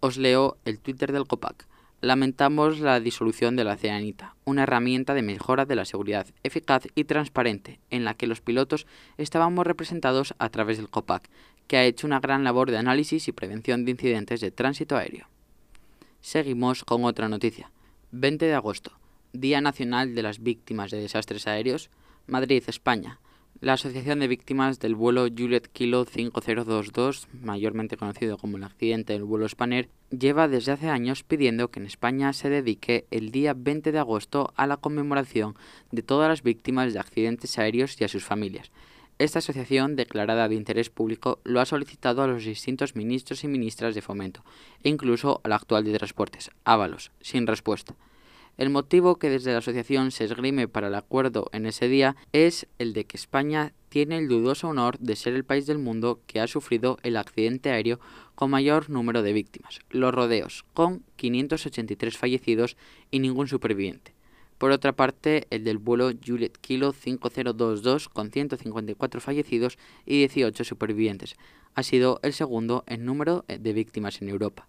Os 0.00 0.18
leo 0.18 0.56
el 0.64 0.78
Twitter 0.78 1.12
del 1.12 1.26
COPAC. 1.26 1.66
Lamentamos 2.02 2.80
la 2.80 3.00
disolución 3.00 3.56
de 3.56 3.64
la 3.64 3.76
CEANITA, 3.76 4.36
una 4.44 4.64
herramienta 4.64 5.14
de 5.14 5.22
mejora 5.22 5.64
de 5.64 5.76
la 5.76 5.86
seguridad 5.86 6.26
eficaz 6.42 6.86
y 6.94 7.04
transparente, 7.04 7.80
en 7.90 8.04
la 8.04 8.14
que 8.14 8.26
los 8.26 8.42
pilotos 8.42 8.86
estábamos 9.16 9.66
representados 9.66 10.34
a 10.38 10.50
través 10.50 10.76
del 10.76 10.90
COPAC, 10.90 11.30
que 11.66 11.78
ha 11.78 11.84
hecho 11.84 12.06
una 12.06 12.20
gran 12.20 12.44
labor 12.44 12.70
de 12.70 12.76
análisis 12.76 13.28
y 13.28 13.32
prevención 13.32 13.84
de 13.84 13.92
incidentes 13.92 14.40
de 14.40 14.50
tránsito 14.50 14.96
aéreo. 14.96 15.26
Seguimos 16.20 16.84
con 16.84 17.04
otra 17.04 17.28
noticia. 17.28 17.70
20 18.12 18.44
de 18.44 18.54
agosto, 18.54 18.92
Día 19.40 19.60
Nacional 19.60 20.14
de 20.14 20.22
las 20.22 20.42
Víctimas 20.42 20.90
de 20.90 21.00
Desastres 21.00 21.46
Aéreos, 21.46 21.90
Madrid, 22.26 22.62
España. 22.66 23.20
La 23.60 23.74
Asociación 23.74 24.20
de 24.20 24.28
Víctimas 24.28 24.80
del 24.80 24.94
vuelo 24.94 25.26
Juliet 25.28 25.68
Kilo 25.72 26.04
5022, 26.04 27.28
mayormente 27.40 27.96
conocido 27.96 28.36
como 28.36 28.58
el 28.58 28.64
accidente 28.64 29.14
del 29.14 29.24
vuelo 29.24 29.48
Spanair, 29.48 29.88
lleva 30.10 30.46
desde 30.46 30.72
hace 30.72 30.88
años 30.88 31.22
pidiendo 31.22 31.70
que 31.70 31.80
en 31.80 31.86
España 31.86 32.32
se 32.32 32.50
dedique 32.50 33.06
el 33.10 33.30
día 33.30 33.54
20 33.56 33.92
de 33.92 33.98
agosto 33.98 34.52
a 34.56 34.66
la 34.66 34.76
conmemoración 34.76 35.54
de 35.90 36.02
todas 36.02 36.28
las 36.28 36.42
víctimas 36.42 36.92
de 36.92 36.98
accidentes 37.00 37.58
aéreos 37.58 37.98
y 38.00 38.04
a 38.04 38.08
sus 38.08 38.24
familias. 38.24 38.70
Esta 39.18 39.38
asociación, 39.38 39.96
declarada 39.96 40.48
de 40.48 40.54
interés 40.54 40.90
público, 40.90 41.40
lo 41.44 41.60
ha 41.60 41.64
solicitado 41.64 42.22
a 42.22 42.26
los 42.26 42.44
distintos 42.44 42.94
ministros 42.94 43.42
y 43.44 43.48
ministras 43.48 43.94
de 43.94 44.02
fomento, 44.02 44.44
e 44.82 44.90
incluso 44.90 45.40
al 45.42 45.52
actual 45.52 45.84
de 45.84 45.96
Transportes, 45.96 46.50
Ábalos, 46.64 47.12
sin 47.22 47.46
respuesta. 47.46 47.94
El 48.56 48.70
motivo 48.70 49.18
que 49.18 49.28
desde 49.28 49.52
la 49.52 49.58
asociación 49.58 50.10
se 50.10 50.24
esgrime 50.24 50.66
para 50.66 50.88
el 50.88 50.94
acuerdo 50.94 51.50
en 51.52 51.66
ese 51.66 51.88
día 51.88 52.16
es 52.32 52.66
el 52.78 52.94
de 52.94 53.04
que 53.04 53.18
España 53.18 53.74
tiene 53.90 54.16
el 54.16 54.28
dudoso 54.28 54.68
honor 54.68 54.98
de 54.98 55.14
ser 55.14 55.34
el 55.34 55.44
país 55.44 55.66
del 55.66 55.78
mundo 55.78 56.20
que 56.26 56.40
ha 56.40 56.46
sufrido 56.46 56.96
el 57.02 57.18
accidente 57.18 57.70
aéreo 57.70 58.00
con 58.34 58.50
mayor 58.50 58.88
número 58.88 59.22
de 59.22 59.34
víctimas, 59.34 59.80
los 59.90 60.14
rodeos, 60.14 60.64
con 60.72 61.02
583 61.16 62.16
fallecidos 62.16 62.78
y 63.10 63.18
ningún 63.18 63.46
superviviente. 63.46 64.14
Por 64.56 64.70
otra 64.70 64.92
parte, 64.92 65.46
el 65.50 65.62
del 65.64 65.76
vuelo 65.76 66.10
Juliet 66.26 66.56
Kilo 66.58 66.92
5022 66.92 68.08
con 68.08 68.30
154 68.30 69.20
fallecidos 69.20 69.76
y 70.06 70.16
18 70.20 70.64
supervivientes 70.64 71.36
ha 71.74 71.82
sido 71.82 72.20
el 72.22 72.32
segundo 72.32 72.84
en 72.86 73.04
número 73.04 73.44
de 73.48 73.72
víctimas 73.74 74.22
en 74.22 74.30
Europa. 74.30 74.66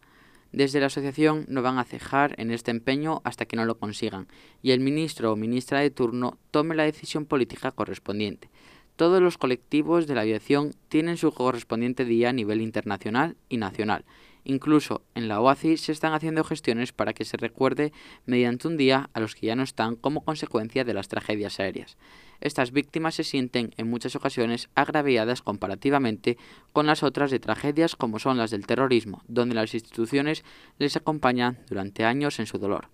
Desde 0.52 0.80
la 0.80 0.88
asociación 0.88 1.46
no 1.50 1.62
van 1.62 1.78
a 1.78 1.84
cejar 1.84 2.36
en 2.38 2.52
este 2.52 2.72
empeño 2.72 3.22
hasta 3.24 3.46
que 3.46 3.56
no 3.56 3.66
lo 3.66 3.78
consigan 3.78 4.28
y 4.62 4.72
el 4.72 4.80
ministro 4.80 5.32
o 5.32 5.36
ministra 5.36 5.80
de 5.80 5.92
turno 5.92 6.38
tome 6.52 6.76
la 6.76 6.84
decisión 6.84 7.26
política 7.26 7.72
correspondiente. 7.72 8.50
Todos 8.96 9.22
los 9.22 9.38
colectivos 9.38 10.08
de 10.08 10.16
la 10.16 10.22
aviación 10.22 10.74
tienen 10.90 11.18
su 11.18 11.32
correspondiente 11.32 12.04
día 12.04 12.30
a 12.30 12.34
nivel 12.34 12.62
internacional 12.62 13.38
y 13.48 13.58
nacional. 13.58 14.06
Incluso 14.44 15.04
en 15.14 15.28
la 15.28 15.42
OACI 15.42 15.78
se 15.78 15.92
están 15.92 16.14
haciendo 16.14 16.44
gestiones 16.44 16.94
para 16.94 17.14
que 17.14 17.26
se 17.26 17.38
recuerde 17.38 17.92
mediante 18.26 18.68
un 18.68 18.78
día 18.78 19.10
a 19.14 19.20
los 19.20 19.36
que 19.36 19.48
ya 19.48 19.56
no 19.56 19.64
están 19.64 19.98
como 19.98 20.24
consecuencia 20.24 20.84
de 20.84 20.94
las 20.94 21.10
tragedias 21.10 21.60
aéreas. 21.60 21.98
Estas 22.42 22.72
víctimas 22.72 23.16
se 23.16 23.24
sienten 23.24 23.74
en 23.78 23.90
muchas 23.90 24.16
ocasiones 24.16 24.70
agraviadas 24.76 25.42
comparativamente 25.42 26.38
con 26.74 26.86
las 26.86 27.04
otras 27.04 27.32
de 27.32 27.40
tragedias 27.40 27.96
como 27.96 28.20
son 28.20 28.38
las 28.38 28.52
del 28.52 28.68
terrorismo, 28.68 29.22
donde 29.28 29.56
las 29.56 29.74
instituciones 29.74 30.44
les 30.78 30.96
acompañan 30.96 31.60
durante 31.70 32.06
años 32.06 32.40
en 32.40 32.46
su 32.46 32.58
dolor. 32.58 32.90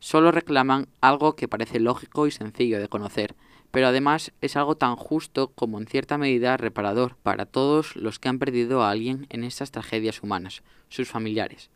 Solo 0.00 0.30
reclaman 0.30 0.88
algo 1.00 1.34
que 1.34 1.48
parece 1.48 1.80
lógico 1.80 2.26
y 2.26 2.30
sencillo 2.30 2.80
de 2.80 2.88
conocer, 2.88 3.34
pero 3.70 3.88
además 3.88 4.32
es 4.40 4.56
algo 4.56 4.76
tan 4.76 4.96
justo 4.96 5.48
como 5.54 5.78
en 5.78 5.86
cierta 5.86 6.18
medida 6.18 6.56
reparador 6.56 7.16
para 7.22 7.46
todos 7.46 7.96
los 7.96 8.18
que 8.18 8.28
han 8.28 8.38
perdido 8.38 8.82
a 8.82 8.90
alguien 8.90 9.26
en 9.30 9.44
estas 9.44 9.70
tragedias 9.70 10.22
humanas, 10.22 10.62
sus 10.88 11.08
familiares. 11.08 11.70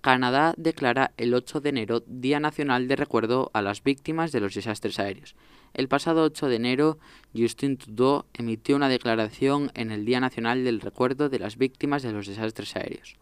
Canadá 0.00 0.54
declara 0.56 1.10
el 1.16 1.34
8 1.34 1.60
de 1.60 1.68
enero 1.68 2.04
Día 2.06 2.38
Nacional 2.38 2.86
de 2.86 2.94
Recuerdo 2.94 3.50
a 3.54 3.62
las 3.62 3.82
Víctimas 3.82 4.30
de 4.30 4.40
los 4.40 4.54
Desastres 4.54 5.00
Aéreos. 5.00 5.34
El 5.76 5.88
pasado 5.88 6.22
8 6.22 6.48
de 6.48 6.56
enero, 6.56 6.98
Justin 7.36 7.76
Trudeau 7.76 8.24
emitió 8.32 8.76
una 8.76 8.88
declaración 8.88 9.70
en 9.74 9.90
el 9.90 10.06
Día 10.06 10.20
Nacional 10.20 10.64
del 10.64 10.80
Recuerdo 10.80 11.28
de 11.28 11.38
las 11.38 11.58
Víctimas 11.58 12.02
de 12.02 12.12
los 12.12 12.26
Desastres 12.26 12.76
Aéreos. 12.76 13.16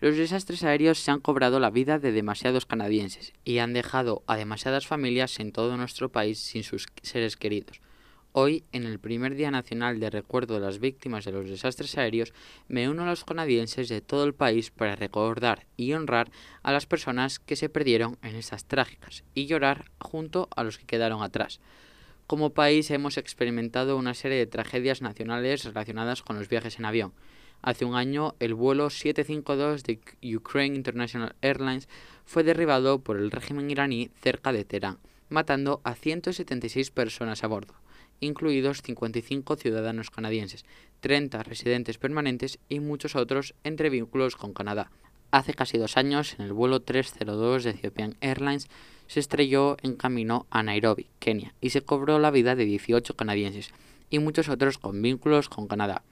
Los 0.00 0.14
desastres 0.14 0.62
aéreos 0.62 0.98
se 0.98 1.10
han 1.10 1.20
cobrado 1.20 1.58
la 1.58 1.70
vida 1.70 1.98
de 1.98 2.12
demasiados 2.12 2.66
canadienses 2.66 3.32
y 3.46 3.58
han 3.58 3.72
dejado 3.72 4.22
a 4.26 4.36
demasiadas 4.36 4.86
familias 4.86 5.40
en 5.40 5.52
todo 5.52 5.78
nuestro 5.78 6.10
país 6.10 6.38
sin 6.38 6.64
sus 6.64 6.86
seres 7.00 7.38
queridos. 7.38 7.80
Hoy, 8.32 8.64
en 8.72 8.84
el 8.84 8.98
primer 8.98 9.34
Día 9.34 9.50
Nacional 9.50 9.98
de 9.98 10.10
Recuerdo 10.10 10.56
de 10.56 10.60
las 10.60 10.80
Víctimas 10.80 11.24
de 11.24 11.32
los 11.32 11.48
Desastres 11.48 11.96
Aéreos, 11.96 12.34
me 12.68 12.90
uno 12.90 13.04
a 13.04 13.06
los 13.06 13.24
canadienses 13.24 13.88
de 13.88 14.02
todo 14.02 14.24
el 14.24 14.34
país 14.34 14.70
para 14.70 14.96
recordar 14.96 15.64
y 15.78 15.94
honrar 15.94 16.30
a 16.62 16.72
las 16.72 16.84
personas 16.84 17.38
que 17.38 17.56
se 17.56 17.70
perdieron 17.70 18.18
en 18.20 18.36
estas 18.36 18.66
trágicas 18.66 19.24
y 19.32 19.46
llorar 19.46 19.90
junto 19.98 20.50
a 20.54 20.62
los 20.62 20.76
que 20.76 20.84
quedaron 20.84 21.22
atrás. 21.22 21.58
Como 22.26 22.54
país 22.54 22.90
hemos 22.90 23.18
experimentado 23.18 23.96
una 23.96 24.12
serie 24.12 24.38
de 24.38 24.46
tragedias 24.46 25.00
nacionales 25.00 25.64
relacionadas 25.64 26.22
con 26.22 26.36
los 26.36 26.48
viajes 26.48 26.78
en 26.78 26.84
avión. 26.84 27.12
Hace 27.62 27.84
un 27.84 27.94
año, 27.94 28.34
el 28.40 28.54
vuelo 28.54 28.90
752 28.90 29.84
de 29.84 30.00
Ukraine 30.36 30.74
International 30.74 31.36
Airlines 31.40 31.88
fue 32.24 32.42
derribado 32.42 32.98
por 32.98 33.16
el 33.16 33.30
régimen 33.30 33.70
iraní 33.70 34.10
cerca 34.20 34.52
de 34.52 34.64
Teherán, 34.64 34.98
matando 35.28 35.80
a 35.84 35.94
176 35.94 36.90
personas 36.90 37.44
a 37.44 37.46
bordo 37.46 37.74
incluidos 38.20 38.82
55 38.82 39.56
ciudadanos 39.56 40.10
canadienses, 40.10 40.64
30 41.00 41.42
residentes 41.42 41.98
permanentes 41.98 42.58
y 42.68 42.80
muchos 42.80 43.16
otros 43.16 43.54
entre 43.64 43.90
vínculos 43.90 44.36
con 44.36 44.52
Canadá. 44.52 44.90
Hace 45.30 45.54
casi 45.54 45.78
dos 45.78 45.96
años, 45.96 46.34
en 46.38 46.46
el 46.46 46.52
vuelo 46.52 46.80
302 46.80 47.64
de 47.64 47.70
Ethiopian 47.70 48.16
Airlines, 48.20 48.68
se 49.06 49.20
estrelló 49.20 49.76
en 49.82 49.96
camino 49.96 50.46
a 50.50 50.62
Nairobi, 50.62 51.08
Kenia, 51.18 51.54
y 51.60 51.70
se 51.70 51.82
cobró 51.82 52.18
la 52.18 52.30
vida 52.30 52.54
de 52.54 52.64
18 52.64 53.14
canadienses 53.14 53.70
y 54.10 54.18
muchos 54.18 54.48
otros 54.48 54.78
con 54.78 55.00
vínculos 55.02 55.48
con 55.48 55.66
Canadá. 55.66 56.02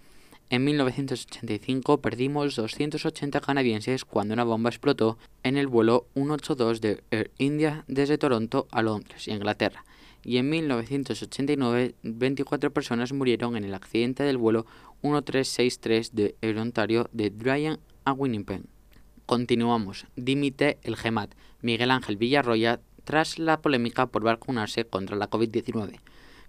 En 0.51 0.65
1985 0.65 2.01
perdimos 2.01 2.55
280 2.55 3.41
canadienses 3.41 4.05
cuando 4.05 4.35
una 4.35 4.45
bomba 4.45 4.69
explotó 4.69 5.19
en 5.43 5.57
el 5.57 5.69
vuelo 5.69 6.07
182 6.15 6.81
de 6.81 7.03
Air 7.11 7.31
India 7.39 7.85
desde 7.89 8.19
Toronto 8.19 8.69
a 8.71 8.83
Londres, 8.83 9.27
Inglaterra, 9.27 9.85
y 10.23 10.37
en 10.37 10.51
1989 10.51 11.95
24 12.03 12.73
personas 12.73 13.13
murieron 13.13 13.57
en 13.57 13.65
el 13.65 13.75
accidente 13.75 14.23
del 14.23 14.37
vuelo 14.37 14.67
1363 15.03 16.15
de 16.15 16.37
Air 16.43 16.59
Ontario 16.59 17.09
de 17.13 17.31
Bryan 17.31 17.79
a 18.05 18.13
Winnipeg. 18.13 18.63
Continuamos. 19.27 20.05
Dimite 20.17 20.77
el 20.83 20.97
GEMAT, 20.97 21.35
Miguel 21.63 21.91
Ángel 21.91 22.19
Villarroya, 22.19 22.81
tras 23.05 23.39
la 23.39 23.63
polémica 23.63 24.07
por 24.07 24.23
vacunarse 24.23 24.85
contra 24.85 25.17
la 25.17 25.31
COVID-19. 25.31 25.99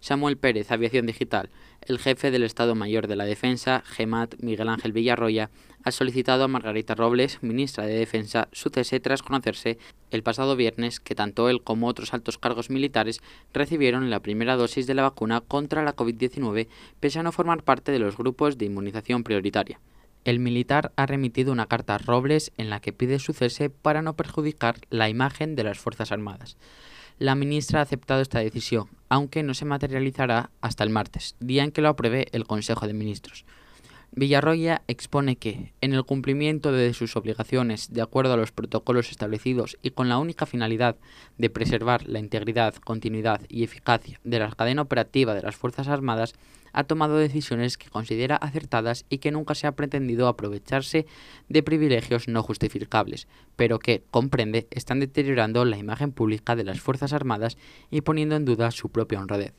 Samuel 0.01 0.35
Pérez, 0.35 0.71
Aviación 0.71 1.05
Digital, 1.05 1.49
el 1.81 1.99
jefe 1.99 2.31
del 2.31 2.43
Estado 2.43 2.75
Mayor 2.75 3.07
de 3.07 3.15
la 3.15 3.23
Defensa, 3.23 3.81
GEMAT, 3.85 4.35
Miguel 4.39 4.67
Ángel 4.67 4.91
Villarroya, 4.91 5.51
ha 5.83 5.91
solicitado 5.91 6.43
a 6.43 6.47
Margarita 6.49 6.95
Robles, 6.95 7.41
ministra 7.41 7.85
de 7.85 7.95
Defensa, 7.95 8.49
su 8.51 8.69
cese 8.69 8.99
tras 8.99 9.23
conocerse 9.23 9.77
el 10.11 10.21
pasado 10.21 10.57
viernes 10.57 10.99
que 10.99 11.15
tanto 11.15 11.47
él 11.47 11.61
como 11.63 11.87
otros 11.87 12.13
altos 12.13 12.37
cargos 12.37 12.69
militares 12.69 13.21
recibieron 13.53 14.09
la 14.09 14.19
primera 14.19 14.57
dosis 14.57 14.85
de 14.85 14.95
la 14.95 15.03
vacuna 15.03 15.39
contra 15.39 15.83
la 15.83 15.95
COVID-19 15.95 16.67
pese 16.99 17.19
a 17.19 17.23
no 17.23 17.31
formar 17.31 17.63
parte 17.63 17.93
de 17.93 17.99
los 17.99 18.17
grupos 18.17 18.57
de 18.57 18.65
inmunización 18.65 19.23
prioritaria. 19.23 19.79
El 20.25 20.39
militar 20.39 20.91
ha 20.95 21.05
remitido 21.05 21.51
una 21.51 21.67
carta 21.67 21.93
a 21.93 21.97
Robles 21.99 22.51
en 22.57 22.71
la 22.71 22.79
que 22.79 22.91
pide 22.91 23.19
su 23.19 23.33
cese 23.33 23.69
para 23.69 24.01
no 24.01 24.15
perjudicar 24.15 24.77
la 24.89 25.07
imagen 25.07 25.55
de 25.55 25.63
las 25.63 25.77
Fuerzas 25.77 26.11
Armadas. 26.11 26.57
La 27.19 27.35
ministra 27.35 27.79
ha 27.79 27.83
aceptado 27.83 28.21
esta 28.21 28.39
decisión, 28.39 28.89
aunque 29.07 29.43
no 29.43 29.53
se 29.53 29.65
materializará 29.65 30.49
hasta 30.61 30.83
el 30.83 30.89
martes, 30.89 31.35
día 31.39 31.63
en 31.63 31.71
que 31.71 31.81
lo 31.81 31.89
apruebe 31.89 32.27
el 32.31 32.45
Consejo 32.45 32.87
de 32.87 32.93
Ministros. 32.93 33.45
Villarroya 34.17 34.81
expone 34.87 35.35
que, 35.35 35.73
en 35.81 35.93
el 35.93 36.05
cumplimiento 36.05 36.71
de 36.71 36.93
sus 36.93 37.17
obligaciones 37.17 37.91
de 37.91 38.01
acuerdo 38.01 38.33
a 38.33 38.37
los 38.37 38.53
protocolos 38.53 39.11
establecidos 39.11 39.77
y 39.81 39.91
con 39.91 40.07
la 40.07 40.19
única 40.19 40.45
finalidad 40.45 40.95
de 41.37 41.49
preservar 41.49 42.07
la 42.07 42.19
integridad, 42.19 42.75
continuidad 42.75 43.41
y 43.49 43.65
eficacia 43.65 44.21
de 44.23 44.39
la 44.39 44.49
cadena 44.51 44.83
operativa 44.83 45.33
de 45.33 45.41
las 45.41 45.57
Fuerzas 45.57 45.89
Armadas, 45.89 46.33
ha 46.71 46.85
tomado 46.85 47.17
decisiones 47.17 47.77
que 47.77 47.89
considera 47.89 48.37
acertadas 48.37 49.05
y 49.09 49.17
que 49.17 49.31
nunca 49.31 49.53
se 49.53 49.67
ha 49.67 49.73
pretendido 49.73 50.29
aprovecharse 50.29 51.05
de 51.49 51.63
privilegios 51.63 52.29
no 52.29 52.41
justificables, 52.41 53.27
pero 53.57 53.79
que, 53.79 54.03
comprende, 54.11 54.67
están 54.71 55.01
deteriorando 55.01 55.65
la 55.65 55.77
imagen 55.77 56.13
pública 56.13 56.55
de 56.55 56.63
las 56.63 56.79
Fuerzas 56.79 57.11
Armadas 57.11 57.57
y 57.91 57.99
poniendo 57.99 58.37
en 58.37 58.45
duda 58.45 58.71
su 58.71 58.87
propia 58.87 59.19
honradez. 59.19 59.53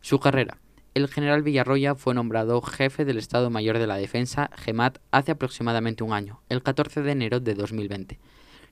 Su 0.00 0.20
carrera. 0.20 0.58
El 0.96 1.08
general 1.08 1.42
Villarroya 1.42 1.94
fue 1.94 2.14
nombrado 2.14 2.62
jefe 2.62 3.04
del 3.04 3.18
Estado 3.18 3.50
Mayor 3.50 3.78
de 3.78 3.86
la 3.86 3.98
Defensa, 3.98 4.48
GEMAT, 4.56 4.96
hace 5.10 5.30
aproximadamente 5.30 6.02
un 6.02 6.14
año, 6.14 6.40
el 6.48 6.62
14 6.62 7.02
de 7.02 7.12
enero 7.12 7.38
de 7.38 7.52
2020. 7.52 8.18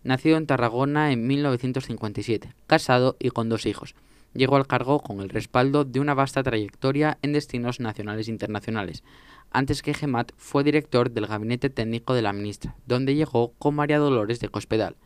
Nacido 0.05 0.39
en 0.39 0.47
Tarragona 0.47 1.13
en 1.13 1.27
1957, 1.27 2.55
casado 2.67 3.19
y 3.21 3.29
con 3.29 3.51
dos 3.51 3.67
hijos 3.67 3.95
llegó 4.33 4.57
al 4.57 4.67
cargo 4.67 5.01
con 5.01 5.21
el 5.21 5.29
respaldo 5.29 5.85
de 5.85 6.01
una 6.01 6.15
vasta 6.15 6.43
trayectoria 6.43 7.19
en 7.21 7.35
destinos 7.35 7.79
nacionales 7.79 8.29
e 8.29 8.31
internacionales. 8.31 9.05
Antes 9.51 9.83
que 9.83 9.93
Gemat 9.93 10.33
fue 10.39 10.65
director 10.65 11.11
del 11.11 11.27
gabinete 11.27 11.69
técnico 11.69 12.15
de 12.15 12.23
la 12.23 12.33
ministra, 12.33 12.75
donde 12.87 13.15
llegó 13.15 13.53
con 13.59 13.75
María 13.75 13.99
Dolores 13.99 14.41
de 14.41 14.49
Cospedal. 14.49 14.97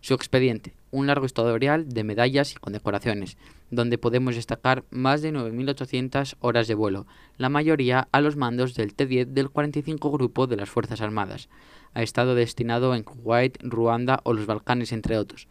Su 0.00 0.14
expediente, 0.14 0.74
un 0.90 1.06
largo 1.06 1.26
historial 1.26 1.88
de 1.88 2.04
medallas 2.04 2.52
y 2.52 2.56
condecoraciones, 2.56 3.36
donde 3.70 3.98
podemos 3.98 4.36
destacar 4.36 4.84
más 4.90 5.22
de 5.22 5.32
9.800 5.32 6.36
horas 6.40 6.68
de 6.68 6.74
vuelo, 6.74 7.06
la 7.36 7.48
mayoría 7.48 8.08
a 8.12 8.20
los 8.20 8.36
mandos 8.36 8.74
del 8.74 8.94
T-10 8.94 9.26
del 9.26 9.50
45 9.50 10.10
Grupo 10.10 10.46
de 10.46 10.56
las 10.56 10.70
Fuerzas 10.70 11.00
Armadas. 11.00 11.48
Ha 11.94 12.02
estado 12.02 12.34
destinado 12.34 12.94
en 12.94 13.02
Kuwait, 13.02 13.58
Ruanda 13.62 14.20
o 14.22 14.32
los 14.32 14.46
Balcanes, 14.46 14.92
entre 14.92 15.18
otros. 15.18 15.48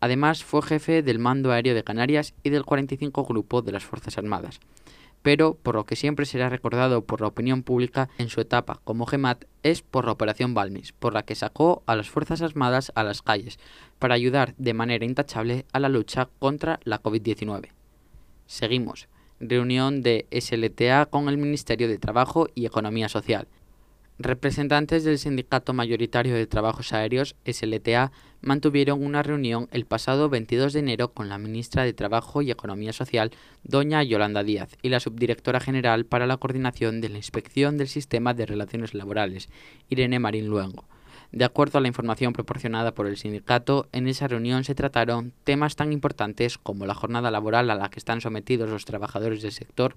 Además, 0.00 0.42
fue 0.42 0.62
jefe 0.62 1.02
del 1.02 1.18
Mando 1.18 1.52
Aéreo 1.52 1.74
de 1.74 1.84
Canarias 1.84 2.34
y 2.42 2.50
del 2.50 2.64
45 2.64 3.24
Grupo 3.24 3.60
de 3.60 3.72
las 3.72 3.84
Fuerzas 3.84 4.16
Armadas. 4.16 4.60
Pero, 5.22 5.54
por 5.54 5.74
lo 5.74 5.84
que 5.84 5.96
siempre 5.96 6.24
será 6.24 6.48
recordado 6.48 7.04
por 7.04 7.20
la 7.20 7.26
opinión 7.26 7.62
pública 7.62 8.08
en 8.18 8.28
su 8.28 8.40
etapa 8.40 8.80
como 8.84 9.06
GEMAT, 9.06 9.44
es 9.62 9.82
por 9.82 10.06
la 10.06 10.12
Operación 10.12 10.54
Balmis, 10.54 10.92
por 10.92 11.12
la 11.12 11.24
que 11.24 11.34
sacó 11.34 11.82
a 11.86 11.94
las 11.96 12.08
Fuerzas 12.08 12.40
Armadas 12.40 12.90
a 12.94 13.04
las 13.04 13.20
calles, 13.20 13.58
para 13.98 14.14
ayudar 14.14 14.54
de 14.56 14.74
manera 14.74 15.04
intachable 15.04 15.66
a 15.72 15.80
la 15.80 15.90
lucha 15.90 16.28
contra 16.38 16.80
la 16.84 17.02
COVID-19. 17.02 17.68
Seguimos. 18.46 19.08
reunión 19.42 20.02
de 20.02 20.26
SLTA 20.30 21.06
con 21.06 21.30
el 21.30 21.38
Ministerio 21.38 21.88
de 21.88 21.96
Trabajo 21.96 22.48
y 22.54 22.66
Economía 22.66 23.08
Social. 23.08 23.48
Representantes 24.22 25.02
del 25.02 25.18
Sindicato 25.18 25.72
Mayoritario 25.72 26.34
de 26.34 26.46
Trabajos 26.46 26.92
Aéreos, 26.92 27.36
SLTA, 27.46 28.12
mantuvieron 28.42 29.02
una 29.02 29.22
reunión 29.22 29.66
el 29.72 29.86
pasado 29.86 30.28
22 30.28 30.74
de 30.74 30.80
enero 30.80 31.14
con 31.14 31.30
la 31.30 31.38
ministra 31.38 31.84
de 31.84 31.94
Trabajo 31.94 32.42
y 32.42 32.50
Economía 32.50 32.92
Social, 32.92 33.30
doña 33.64 34.02
Yolanda 34.02 34.42
Díaz, 34.44 34.76
y 34.82 34.90
la 34.90 35.00
subdirectora 35.00 35.58
general 35.58 36.04
para 36.04 36.26
la 36.26 36.36
coordinación 36.36 37.00
de 37.00 37.08
la 37.08 37.16
Inspección 37.16 37.78
del 37.78 37.88
Sistema 37.88 38.34
de 38.34 38.44
Relaciones 38.44 38.92
Laborales, 38.92 39.48
Irene 39.88 40.18
Marín 40.18 40.48
Luengo. 40.48 40.84
De 41.32 41.44
acuerdo 41.44 41.78
a 41.78 41.80
la 41.80 41.88
información 41.88 42.32
proporcionada 42.32 42.92
por 42.92 43.06
el 43.06 43.16
sindicato, 43.16 43.88
en 43.92 44.08
esa 44.08 44.26
reunión 44.26 44.64
se 44.64 44.74
trataron 44.74 45.32
temas 45.44 45.76
tan 45.76 45.92
importantes 45.92 46.58
como 46.58 46.86
la 46.86 46.94
jornada 46.94 47.30
laboral 47.30 47.70
a 47.70 47.76
la 47.76 47.88
que 47.88 48.00
están 48.00 48.20
sometidos 48.20 48.68
los 48.68 48.84
trabajadores 48.84 49.40
del 49.40 49.52
sector, 49.52 49.94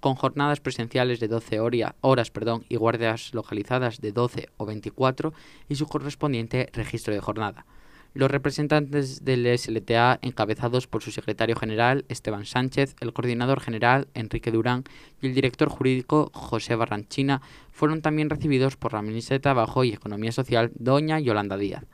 con 0.00 0.16
jornadas 0.16 0.58
presenciales 0.58 1.20
de 1.20 1.28
12 1.28 1.60
horas 2.00 2.30
perdón, 2.32 2.64
y 2.68 2.74
guardias 2.74 3.32
localizadas 3.32 4.00
de 4.00 4.10
12 4.10 4.48
o 4.56 4.66
24 4.66 5.32
y 5.68 5.76
su 5.76 5.86
correspondiente 5.86 6.68
registro 6.72 7.14
de 7.14 7.20
jornada. 7.20 7.64
Los 8.14 8.30
representantes 8.30 9.24
del 9.24 9.46
SLTA, 9.58 10.18
encabezados 10.20 10.86
por 10.86 11.02
su 11.02 11.10
secretario 11.10 11.56
general, 11.56 12.04
Esteban 12.08 12.44
Sánchez, 12.44 12.94
el 13.00 13.14
coordinador 13.14 13.60
general, 13.60 14.08
Enrique 14.12 14.50
Durán, 14.50 14.84
y 15.22 15.28
el 15.28 15.34
director 15.34 15.70
jurídico, 15.70 16.30
José 16.34 16.76
Barranchina, 16.76 17.40
fueron 17.70 18.02
también 18.02 18.28
recibidos 18.28 18.76
por 18.76 18.92
la 18.92 19.00
ministra 19.00 19.34
de 19.34 19.40
Trabajo 19.40 19.82
y 19.82 19.94
Economía 19.94 20.30
Social, 20.30 20.72
doña 20.74 21.20
Yolanda 21.20 21.56
Díaz. 21.56 21.84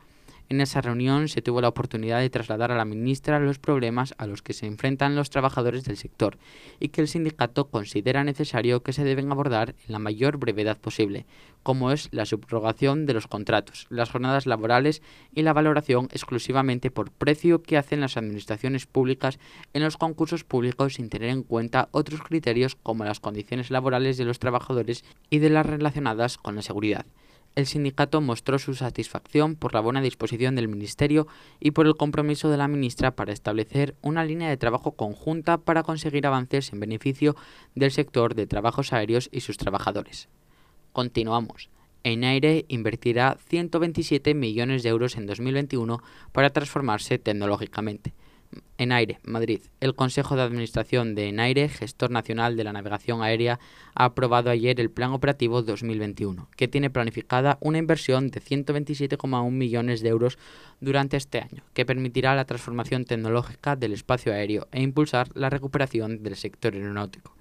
En 0.51 0.63
esa 0.63 0.81
reunión 0.81 1.29
se 1.29 1.43
tuvo 1.43 1.61
la 1.61 1.69
oportunidad 1.69 2.21
de 2.21 2.31
trasladar 2.31 2.73
a 2.73 2.77
la 2.77 2.87
ministra 2.87 3.39
los 3.39 3.59
problemas 3.59 4.15
a 4.17 4.27
los 4.27 4.41
que 4.41 4.55
se 4.55 4.65
enfrentan 4.65 5.15
los 5.15 5.29
trabajadores 5.29 5.85
del 5.85 5.99
sector 5.99 6.39
y 6.81 6.89
que 6.89 7.03
el 7.03 7.09
sindicato 7.09 7.69
considera 7.69 8.25
necesario 8.25 8.83
que 8.83 8.95
se 8.95 9.05
deben 9.05 9.31
abordar 9.31 9.75
en 9.87 9.93
la 9.93 9.99
mayor 9.99 10.39
brevedad 10.39 10.79
posible, 10.79 11.27
como 11.63 11.93
es 11.93 12.09
la 12.13 12.25
subrogación 12.25 13.05
de 13.05 13.13
los 13.13 13.27
contratos, 13.27 13.87
las 13.91 14.09
jornadas 14.09 14.47
laborales 14.47 15.03
y 15.35 15.43
la 15.43 15.53
valoración 15.53 16.09
exclusivamente 16.13 16.91
por 16.91 17.11
precio 17.11 17.63
que 17.63 17.77
hacen 17.77 18.01
las 18.01 18.17
administraciones 18.17 18.87
públicas 18.87 19.39
en 19.75 19.83
los 19.83 19.99
concursos 19.99 20.45
públicos 20.45 20.95
sin 20.95 21.11
tener 21.11 21.29
en 21.29 21.43
cuenta 21.43 21.91
otros 21.91 22.23
criterios 22.23 22.75
como 22.75 23.05
las 23.05 23.21
condiciones 23.21 23.71
laborales 23.71 24.17
de 24.17 24.25
los 24.25 24.39
trabajadores 24.39 25.05
y 25.29 25.41
de 25.41 25.51
las 25.51 25.67
relacionadas 25.67 26.39
con 26.39 26.57
la 26.57 26.63
seguridad 26.63 27.05
el 27.59 27.67
sindicato 27.67 28.21
mostró 28.21 28.61
su 28.61 28.75
satisfacción 28.75 29.57
por 29.57 29.75
la 29.75 29.81
buena 29.81 30.01
disposición 30.01 30.55
del 30.55 30.69
Ministerio 30.69 31.27
y 31.59 31.73
por 31.73 31.89
el 31.89 31.97
compromiso 31.97 32.51
de 32.51 32.57
la 32.57 32.69
ministra 32.69 33.17
para 33.17 33.33
establecer 33.33 33.97
una 34.01 34.25
línea 34.25 34.49
de 34.49 34.57
trabajo 34.57 34.93
conjunta 34.93 35.59
para 35.59 35.83
conseguir 35.83 36.25
avances 36.25 36.73
en 36.73 36.79
beneficio 36.79 37.35
del 37.75 37.91
sector 37.91 38.37
de 38.37 38.47
trabajos 38.47 38.93
aéreos 38.93 39.29
y 39.33 39.41
sus 39.41 39.57
trabajadores. 39.57 40.29
Continuamos. 40.93 41.69
Enaire 42.05 42.65
invertirá 42.69 43.37
127 43.49 44.35
millones 44.35 44.85
de 44.85 44.91
euros 44.91 45.17
en 45.17 45.27
2021 45.27 46.01
para 46.31 46.51
transformarse 46.51 47.19
tecnológicamente. 47.19 48.15
Enaire, 48.79 49.19
Madrid. 49.25 49.61
El 49.81 49.95
Consejo 49.95 50.37
de 50.37 50.43
Administración 50.43 51.15
de 51.15 51.29
Enaire, 51.29 51.69
gestor 51.69 52.11
nacional 52.11 52.57
de 52.57 52.65
la 52.65 52.73
navegación 52.73 53.23
aérea, 53.23 53.59
ha 53.95 54.05
aprobado 54.05 54.51
ayer 54.51 54.81
el 54.81 54.91
Plan 54.91 55.13
Operativo 55.13 55.63
2021, 55.63 56.49
que 56.57 56.69
tiene 56.69 56.91
planificada 56.91 57.59
una 57.61 57.79
inversión 57.79 58.31
de 58.31 58.41
127,1 58.41 59.51
millones 59.51 60.01
de 60.01 60.09
euros 60.09 60.39
durante 60.81 61.17
este 61.17 61.41
año, 61.41 61.63
que 61.75 61.87
permitirá 61.87 62.35
la 62.35 62.45
transformación 62.45 63.05
tecnológica 63.05 63.77
del 63.77 63.93
espacio 63.93 64.33
aéreo 64.33 64.69
e 64.73 64.81
impulsar 64.83 65.29
la 65.35 65.51
recuperación 65.51 66.23
del 66.23 66.37
sector 66.37 66.75
aeronáutico. 66.75 67.38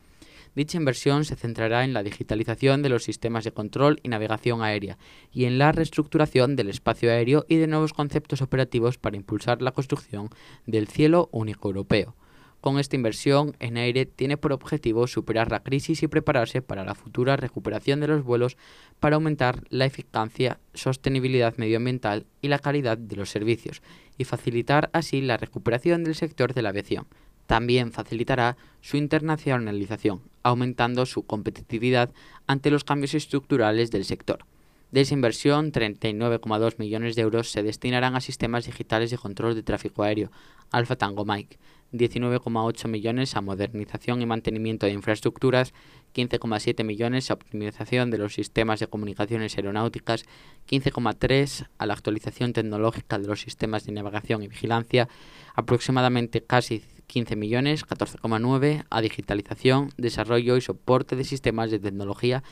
Dicha 0.55 0.77
inversión 0.77 1.25
se 1.25 1.35
centrará 1.35 1.83
en 1.83 1.93
la 1.93 2.03
digitalización 2.03 2.81
de 2.81 2.89
los 2.89 3.03
sistemas 3.03 3.43
de 3.43 3.51
control 3.51 3.99
y 4.03 4.09
navegación 4.09 4.61
aérea 4.61 4.97
y 5.31 5.45
en 5.45 5.57
la 5.57 5.71
reestructuración 5.71 6.55
del 6.55 6.69
espacio 6.69 7.11
aéreo 7.11 7.45
y 7.47 7.57
de 7.57 7.67
nuevos 7.67 7.93
conceptos 7.93 8.41
operativos 8.41 8.97
para 8.97 9.17
impulsar 9.17 9.61
la 9.61 9.71
construcción 9.71 10.29
del 10.65 10.87
cielo 10.87 11.29
único 11.31 11.69
europeo. 11.69 12.15
Con 12.61 12.79
esta 12.79 12.95
inversión, 12.95 13.55
Enaire 13.59 14.05
tiene 14.05 14.35
por 14.35 14.51
objetivo 14.51 15.05
superar 15.05 15.51
la 15.51 15.61
crisis 15.61 16.01
y 16.01 16.07
prepararse 16.07 16.61
para 16.61 16.83
la 16.83 16.95
futura 16.95 17.37
recuperación 17.37 17.99
de 17.99 18.07
los 18.07 18.23
vuelos 18.23 18.57
para 18.99 19.15
aumentar 19.15 19.63
la 19.69 19.85
eficacia, 19.85 20.59
sostenibilidad 20.73 21.55
medioambiental 21.57 22.25
y 22.41 22.47
la 22.47 22.59
calidad 22.59 22.97
de 22.97 23.15
los 23.15 23.29
servicios, 23.29 23.83
y 24.17 24.23
facilitar 24.23 24.89
así 24.91 25.21
la 25.21 25.37
recuperación 25.37 26.03
del 26.03 26.15
sector 26.15 26.53
de 26.53 26.63
la 26.63 26.69
aviación. 26.69 27.05
También 27.45 27.91
facilitará 27.91 28.57
su 28.81 28.97
internacionalización, 28.97 30.21
aumentando 30.47 31.05
su 31.05 31.25
competitividad 31.25 32.11
ante 32.47 32.71
los 32.71 32.83
cambios 32.83 33.13
estructurales 33.13 33.91
del 33.91 34.05
sector. 34.05 34.45
De 34.91 35.01
esa 35.01 35.13
inversión, 35.13 35.73
39,2 35.73 36.75
millones 36.77 37.15
de 37.15 37.23
euros 37.23 37.51
se 37.51 37.61
destinarán 37.61 38.15
a 38.15 38.21
sistemas 38.21 38.65
digitales 38.65 39.11
de 39.11 39.17
control 39.17 39.53
de 39.55 39.63
tráfico 39.63 40.03
aéreo, 40.03 40.31
Alpha 40.71 40.95
Tango 40.95 41.25
Mike, 41.25 41.57
19,8 41.91 42.87
millones 42.87 43.35
a 43.35 43.41
modernización 43.41 44.21
y 44.21 44.25
mantenimiento 44.25 44.85
de 44.85 44.93
infraestructuras, 44.93 45.73
15,7 46.15 46.85
millones 46.85 47.29
a 47.29 47.33
optimización 47.33 48.09
de 48.11 48.17
los 48.17 48.33
sistemas 48.33 48.79
de 48.79 48.87
comunicaciones 48.87 49.57
aeronáuticas, 49.57 50.23
15,3 50.69 51.67
a 51.77 51.85
la 51.85 51.93
actualización 51.93 52.53
tecnológica 52.53 53.19
de 53.19 53.27
los 53.27 53.41
sistemas 53.41 53.85
de 53.85 53.91
navegación 53.91 54.43
y 54.43 54.47
vigilancia, 54.47 55.09
aproximadamente 55.55 56.41
casi 56.41 56.83
15 57.07 57.35
millones, 57.35 57.85
14,9 57.85 58.85
a 58.89 59.01
digitalización, 59.01 59.89
desarrollo 59.97 60.57
y 60.57 60.61
soporte 60.61 61.15
de 61.15 61.23
sistemas 61.23 61.71
de 61.71 61.79
tecnología 61.79 62.43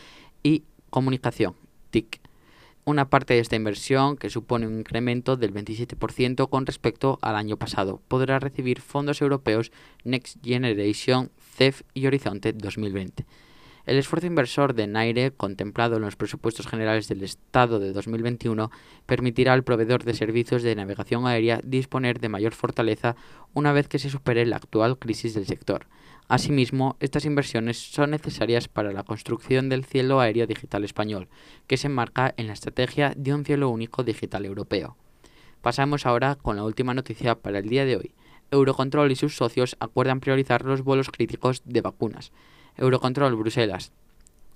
y 0.44 0.64
comunicación, 0.90 1.56
TIC. 1.92 2.22
Una 2.86 3.10
parte 3.10 3.34
de 3.34 3.40
esta 3.40 3.56
inversión, 3.56 4.16
que 4.16 4.30
supone 4.30 4.68
un 4.68 4.78
incremento 4.78 5.38
del 5.38 5.54
27% 5.54 6.50
con 6.50 6.66
respecto 6.66 7.18
al 7.22 7.36
año 7.36 7.58
pasado, 7.58 8.00
podrá 8.08 8.40
recibir 8.40 8.80
fondos 8.80 9.22
europeos 9.22 9.72
Next 10.04 10.38
Generation, 10.44 11.32
CEF 11.58 11.82
y 11.96 12.06
Horizonte 12.06 12.54
2020. 12.54 13.26
El 13.86 13.98
esfuerzo 13.98 14.26
inversor 14.26 14.74
de 14.74 14.88
Naire, 14.88 15.32
contemplado 15.32 15.98
en 15.98 16.02
los 16.02 16.16
presupuestos 16.16 16.66
generales 16.66 17.08
del 17.08 17.24
Estado 17.24 17.80
de 17.80 17.94
2021, 17.94 18.72
permitirá 19.06 19.54
al 19.54 19.64
proveedor 19.64 20.04
de 20.04 20.16
servicios 20.16 20.64
de 20.64 20.76
navegación 20.76 21.28
aérea 21.28 21.62
disponer 21.64 22.20
de 22.20 22.30
mayor 22.30 22.54
fortaleza 22.54 23.16
una 23.54 23.74
vez 23.74 23.88
que 23.88 24.00
se 24.00 24.10
supere 24.10 24.48
la 24.48 24.56
actual 24.56 24.98
crisis 24.98 25.36
del 25.36 25.46
sector. 25.46 25.86
Asimismo, 26.28 26.98
estas 27.00 27.26
inversiones 27.26 27.78
son 27.78 28.10
necesarias 28.10 28.68
para 28.68 28.92
la 28.92 29.04
construcción 29.04 29.70
del 29.70 29.86
cielo 29.86 30.20
aéreo 30.20 30.48
digital 30.48 30.84
español, 30.84 31.28
que 31.68 31.78
se 31.78 31.86
enmarca 31.86 32.34
en 32.38 32.48
la 32.48 32.54
estrategia 32.54 33.14
de 33.16 33.36
un 33.36 33.46
cielo 33.46 33.70
único 33.70 34.04
digital 34.04 34.46
europeo. 34.46 34.98
Pasamos 35.62 36.08
ahora 36.08 36.34
con 36.34 36.56
la 36.56 36.64
última 36.64 36.96
noticia 36.96 37.36
para 37.36 37.60
el 37.60 37.70
día 37.70 37.86
de 37.86 37.98
hoy. 37.98 38.16
Eurocontrol 38.50 39.12
y 39.12 39.16
sus 39.16 39.36
socios 39.36 39.78
acuerdan 39.80 40.22
priorizar 40.22 40.66
los 40.66 40.82
vuelos 40.82 41.12
críticos 41.12 41.62
de 41.66 41.82
vacunas. 41.82 42.32
Eurocontrol 42.78 43.36
Bruselas. 43.36 43.92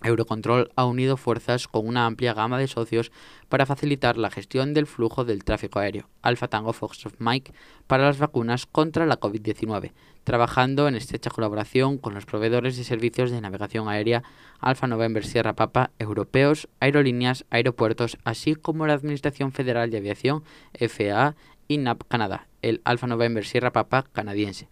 Eurocontrol 0.01 0.71
ha 0.75 0.85
unido 0.85 1.17
fuerzas 1.17 1.67
con 1.67 1.85
una 1.85 2.05
amplia 2.05 2.33
gama 2.33 2.57
de 2.57 2.67
socios 2.67 3.11
para 3.49 3.65
facilitar 3.65 4.17
la 4.17 4.29
gestión 4.29 4.73
del 4.73 4.87
flujo 4.87 5.25
del 5.25 5.43
tráfico 5.43 5.79
aéreo, 5.79 6.07
Alpha 6.21 6.47
Tango 6.47 6.71
Foxtrot 6.71 7.15
Mike, 7.19 7.51
para 7.85 8.05
las 8.05 8.17
vacunas 8.17 8.65
contra 8.65 9.05
la 9.05 9.19
COVID-19, 9.19 9.91
trabajando 10.23 10.87
en 10.87 10.95
estrecha 10.95 11.29
colaboración 11.29 11.97
con 11.97 12.13
los 12.13 12.25
proveedores 12.25 12.77
de 12.77 12.85
servicios 12.85 13.29
de 13.31 13.41
navegación 13.41 13.89
aérea 13.89 14.23
Alpha 14.59 14.87
November 14.87 15.25
Sierra 15.25 15.53
Papa, 15.53 15.91
europeos, 15.99 16.69
aerolíneas, 16.79 17.45
aeropuertos, 17.49 18.17
así 18.23 18.55
como 18.55 18.87
la 18.87 18.93
Administración 18.93 19.51
Federal 19.51 19.91
de 19.91 19.97
Aviación, 19.97 20.43
FAA, 20.73 21.35
y 21.69 21.77
NAP 21.77 22.01
Canadá, 22.07 22.47
el 22.61 22.81
Alpha 22.83 23.07
November 23.07 23.45
Sierra 23.45 23.71
Papa 23.71 24.03
canadiense. 24.11 24.67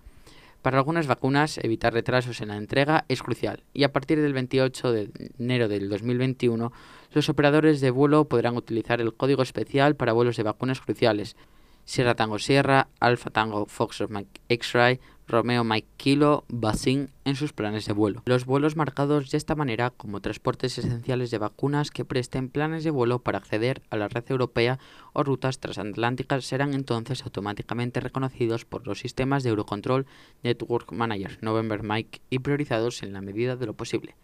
Para 0.68 0.80
algunas 0.80 1.08
vacunas, 1.08 1.58
evitar 1.60 1.94
retrasos 1.94 2.42
en 2.42 2.50
la 2.50 2.58
entrega 2.58 3.06
es 3.08 3.24
crucial 3.24 3.64
y 3.74 3.86
a 3.86 3.94
partir 3.94 4.22
del 4.22 4.34
28 4.34 4.92
de 4.92 5.10
enero 5.40 5.70
del 5.70 5.88
2021, 5.88 6.74
los 7.14 7.30
operadores 7.30 7.80
de 7.80 7.90
vuelo 7.90 8.26
podrán 8.26 8.58
utilizar 8.58 9.00
el 9.00 9.14
código 9.14 9.44
especial 9.44 9.96
para 9.96 10.12
vuelos 10.12 10.36
de 10.36 10.44
vacunas 10.44 10.82
cruciales. 10.82 11.38
Sierra 11.86 12.16
Tango 12.16 12.38
Sierra, 12.38 12.90
Alpha 13.00 13.30
Tango 13.30 13.66
Fox 13.68 14.04
X-Ray, 14.50 15.00
Romeo 15.28 15.64
Mike 15.64 15.90
Kilo, 15.98 16.46
Basin 16.48 17.10
en 17.26 17.36
sus 17.36 17.52
planes 17.52 17.86
de 17.86 17.94
vuelo. 17.94 18.24
Los 18.26 18.46
vuelos 18.46 18.78
marcados 18.78 19.30
de 19.30 19.38
esta 19.38 19.56
manera 19.56 19.90
como 19.90 20.22
transportes 20.22 20.78
esenciales 20.78 21.32
de 21.32 21.38
vacunas 21.38 21.92
que 21.92 22.06
presten 22.06 22.50
planes 22.50 22.86
de 22.86 22.92
vuelo 22.92 23.20
para 23.20 23.38
acceder 23.38 23.82
a 23.90 23.98
la 23.98 24.08
red 24.08 24.24
europea 24.30 24.80
o 25.12 25.24
rutas 25.24 25.60
transatlánticas 25.60 26.46
serán 26.46 26.74
entonces 26.74 27.24
automáticamente 27.24 28.00
reconocidos 28.00 28.64
por 28.64 28.88
los 28.88 29.00
sistemas 29.00 29.44
de 29.44 29.50
Eurocontrol 29.50 30.06
Network 30.44 30.94
Manager 30.94 31.38
November 31.42 31.84
Mike 31.84 32.22
y 32.30 32.40
priorizados 32.40 33.04
en 33.04 33.12
la 33.12 33.22
medida 33.22 33.58
de 33.58 33.66
lo 33.66 33.74
posible. 33.74 34.16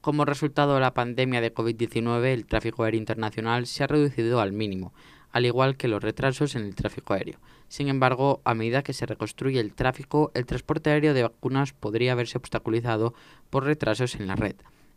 Como 0.00 0.24
resultado 0.24 0.74
de 0.74 0.80
la 0.80 0.94
pandemia 0.94 1.40
de 1.40 1.52
COVID-19, 1.52 2.24
el 2.26 2.46
tráfico 2.46 2.84
aéreo 2.84 3.00
internacional 3.00 3.66
se 3.66 3.82
ha 3.82 3.88
reducido 3.88 4.40
al 4.40 4.52
mínimo, 4.52 4.92
al 5.32 5.46
igual 5.46 5.76
que 5.76 5.88
los 5.88 6.02
retrasos 6.02 6.54
en 6.54 6.64
el 6.64 6.74
tráfico 6.74 7.14
aéreo. 7.14 7.38
Sin 7.68 7.88
embargo, 7.88 8.40
a 8.44 8.54
medida 8.54 8.82
que 8.82 8.92
se 8.92 9.06
reconstruye 9.06 9.60
el 9.60 9.72
tráfico, 9.72 10.30
el 10.34 10.46
transporte 10.46 10.90
aéreo 10.90 11.14
de 11.14 11.24
vacunas 11.24 11.72
podría 11.72 12.14
verse 12.14 12.38
obstaculizado 12.38 13.14
por 13.50 13.64
retrasos 13.64 14.14
en 14.14 14.26
la 14.26 14.36
red. 14.36 14.56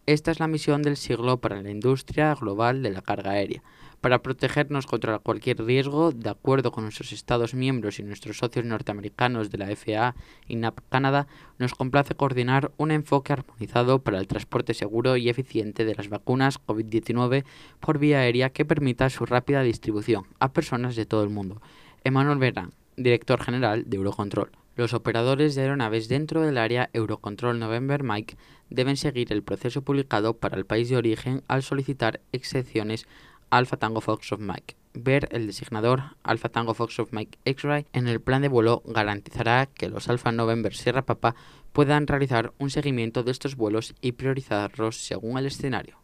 Esta 0.10 0.32
es 0.32 0.40
la 0.40 0.48
misión 0.48 0.82
del 0.82 0.98
siglo 0.98 1.38
para 1.38 1.62
la 1.62 1.70
industria 1.70 2.34
global 2.34 2.82
de 2.82 2.90
la 2.90 3.04
carga 3.04 3.34
aérea. 3.34 3.62
Para 4.02 4.24
protegernos 4.24 4.88
contra 4.88 5.20
cualquier 5.20 5.64
riesgo, 5.64 6.12
de 6.12 6.32
acuerdo 6.32 6.72
con 6.72 6.84
nuestros 6.84 7.12
Estados 7.12 7.54
miembros 7.54 8.00
y 8.00 8.04
nuestros 8.04 8.40
socios 8.40 8.66
norteamericanos 8.66 9.52
de 9.52 9.60
la 9.60 9.68
FAA 9.68 10.16
y 10.48 10.56
NAP 10.56 10.80
Canadá, 10.90 11.28
nos 11.60 11.76
complace 11.76 12.16
coordinar 12.16 12.72
un 12.78 12.90
enfoque 12.90 13.34
armonizado 13.34 14.00
para 14.00 14.18
el 14.18 14.26
transporte 14.26 14.74
seguro 14.74 15.16
y 15.16 15.30
eficiente 15.30 15.86
de 15.86 15.94
las 15.94 16.10
vacunas 16.10 16.60
COVID-19 16.60 17.44
por 17.80 18.00
vía 18.00 18.22
aérea 18.22 18.50
que 18.50 18.66
permita 18.66 19.12
su 19.12 19.28
rápida 19.28 19.62
distribución 19.62 20.26
a 20.40 20.54
personas 20.54 20.96
de 20.96 21.06
todo 21.06 21.24
el 21.24 21.30
mundo. 21.30 21.62
Emanuel 22.04 22.40
Verán, 22.40 22.74
director 22.98 23.44
general 23.44 23.84
de 23.86 23.98
Eurocontrol. 23.98 24.59
Los 24.80 24.94
operadores 24.94 25.56
de 25.56 25.64
aeronaves 25.64 26.08
dentro 26.08 26.40
del 26.40 26.58
área 26.58 26.90
Eurocontrol 26.94 27.60
November 27.60 28.02
Mike 28.02 28.38
deben 28.70 28.96
seguir 28.96 29.34
el 29.34 29.44
proceso 29.44 29.82
publicado 29.82 30.38
para 30.38 30.56
el 30.56 30.66
país 30.66 30.88
de 30.88 30.96
origen 30.96 31.44
al 31.50 31.64
solicitar 31.64 32.22
excepciones 32.32 33.06
Alpha 33.50 33.76
Tango 33.76 34.00
Fox 34.00 34.32
of 34.32 34.40
Mike. 34.40 34.78
Ver 34.94 35.28
el 35.34 35.48
designador 35.48 36.16
Alpha 36.24 36.48
Tango 36.48 36.74
Fox 36.74 36.98
of 37.00 37.12
Mike 37.12 37.40
X-Ray 37.44 37.88
en 37.92 38.08
el 38.08 38.22
plan 38.22 38.42
de 38.42 38.48
vuelo 38.48 38.82
garantizará 38.86 39.66
que 39.66 39.90
los 39.90 40.08
Alpha 40.08 40.32
November 40.32 40.74
Sierra 40.74 41.02
Papa 41.02 41.36
puedan 41.74 42.08
realizar 42.08 42.54
un 42.58 42.70
seguimiento 42.70 43.24
de 43.24 43.32
estos 43.32 43.58
vuelos 43.58 43.96
y 44.00 44.14
priorizarlos 44.14 44.96
según 44.96 45.38
el 45.38 45.48
escenario. 45.48 45.98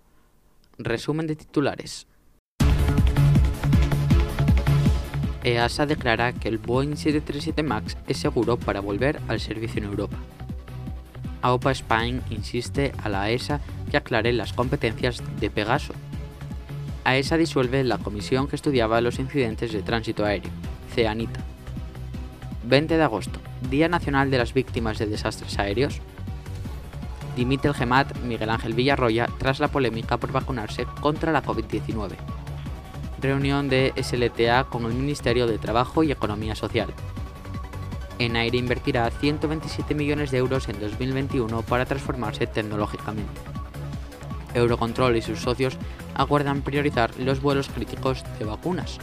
Resumen 0.77 1.27
de 1.27 1.38
titulares. 1.38 2.07
EASA 5.45 5.86
declara 5.86 6.34
que 6.34 6.49
el 6.49 6.58
Boeing 6.58 6.97
737 6.97 7.63
MAX 7.63 7.95
es 8.08 8.17
seguro 8.17 8.58
para 8.58 8.81
volver 8.81 9.21
al 9.27 9.39
servicio 9.39 9.81
en 9.81 9.89
Europa. 9.89 10.17
AOPA 11.41 11.71
Spain 11.71 12.21
insiste 12.31 12.91
a 13.03 13.10
la 13.10 13.29
ESA 13.29 13.62
que 13.89 13.97
aclare 13.97 14.34
las 14.34 14.51
competencias 14.51 15.21
de 15.39 15.49
Pegaso 15.49 15.93
AESA 17.05 17.38
disuelve 17.38 17.84
la 17.84 17.99
comisión 17.99 18.47
que 18.47 18.55
estudiaba 18.55 18.99
los 18.99 19.19
incidentes 19.19 19.71
de 19.71 19.84
tránsito 19.84 20.25
aéreo, 20.25 20.49
CEANITA. 20.95 21.39
20 22.63 22.97
de 22.97 23.03
agosto, 23.03 23.39
Día 23.69 23.88
Nacional 23.88 24.31
de 24.31 24.39
las 24.39 24.55
Víctimas 24.55 24.97
de 24.97 25.05
Desastres 25.05 25.60
Aéreos. 25.60 26.01
Dimite 27.36 27.67
el 27.67 27.75
GEMAT 27.75 28.17
Miguel 28.23 28.49
Ángel 28.49 28.73
Villarroya 28.73 29.29
tras 29.38 29.60
la 29.60 29.67
polémica 29.67 30.17
por 30.17 30.31
vacunarse 30.31 30.88
contra 30.99 31.31
la 31.31 31.43
COVID-19. 31.43 32.15
Reunión 33.19 33.69
de 33.69 33.93
SLTA 34.01 34.65
con 34.65 34.86
el 34.86 34.93
Ministerio 34.93 35.47
de 35.47 35.58
Trabajo 35.58 36.04
y 36.04 36.12
Economía 36.12 36.56
Social. 36.56 36.93
ENAIRE 38.19 38.58
invertirá 38.58 39.10
127 39.10 39.95
millones 39.95 40.32
de 40.32 40.38
euros 40.38 40.69
en 40.69 40.80
2021 40.80 41.62
para 41.63 41.86
transformarse 41.86 42.47
tecnológicamente. 42.47 43.41
Eurocontrol 44.54 45.17
y 45.17 45.21
sus 45.21 45.39
socios 45.39 45.78
acuerdan 46.13 46.62
priorizar 46.62 47.12
los 47.17 47.41
vuelos 47.41 47.69
críticos 47.69 48.23
de 48.39 48.45
vacunas. 48.45 48.99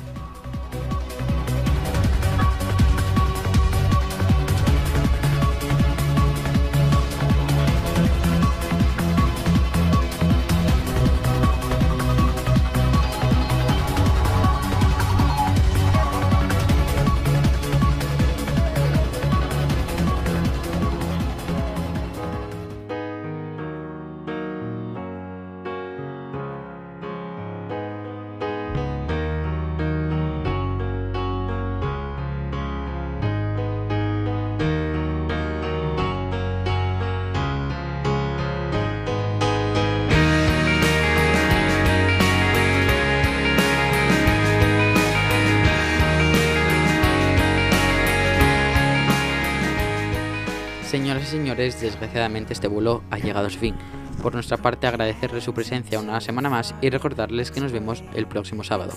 Señoras 50.93 51.23
y 51.23 51.27
señores, 51.27 51.81
desgraciadamente 51.81 52.53
este 52.53 52.69
vuelo 52.69 53.03
ha 53.11 53.17
llegado 53.17 53.47
a 53.47 53.51
su 53.51 53.59
fin. 53.59 53.75
Por 54.23 54.35
nuestra 54.35 54.59
parte 54.59 54.87
agradecerles 54.87 55.43
su 55.43 55.55
presencia 55.55 55.99
una 55.99 56.21
semana 56.21 56.51
más 56.51 56.75
y 56.83 56.91
recordarles 56.91 57.51
que 57.51 57.63
nos 57.63 57.73
vemos 57.73 58.05
el 58.13 58.27
próximo 58.27 58.63
sábado. 58.63 58.93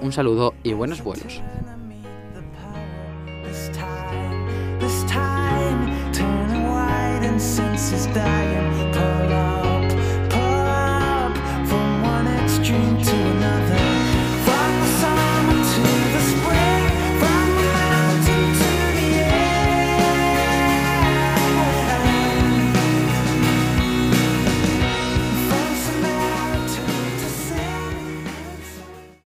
Un 0.00 0.10
saludo 0.10 0.54
y 0.64 0.72
buenos 0.72 1.04
vuelos. 1.04 1.40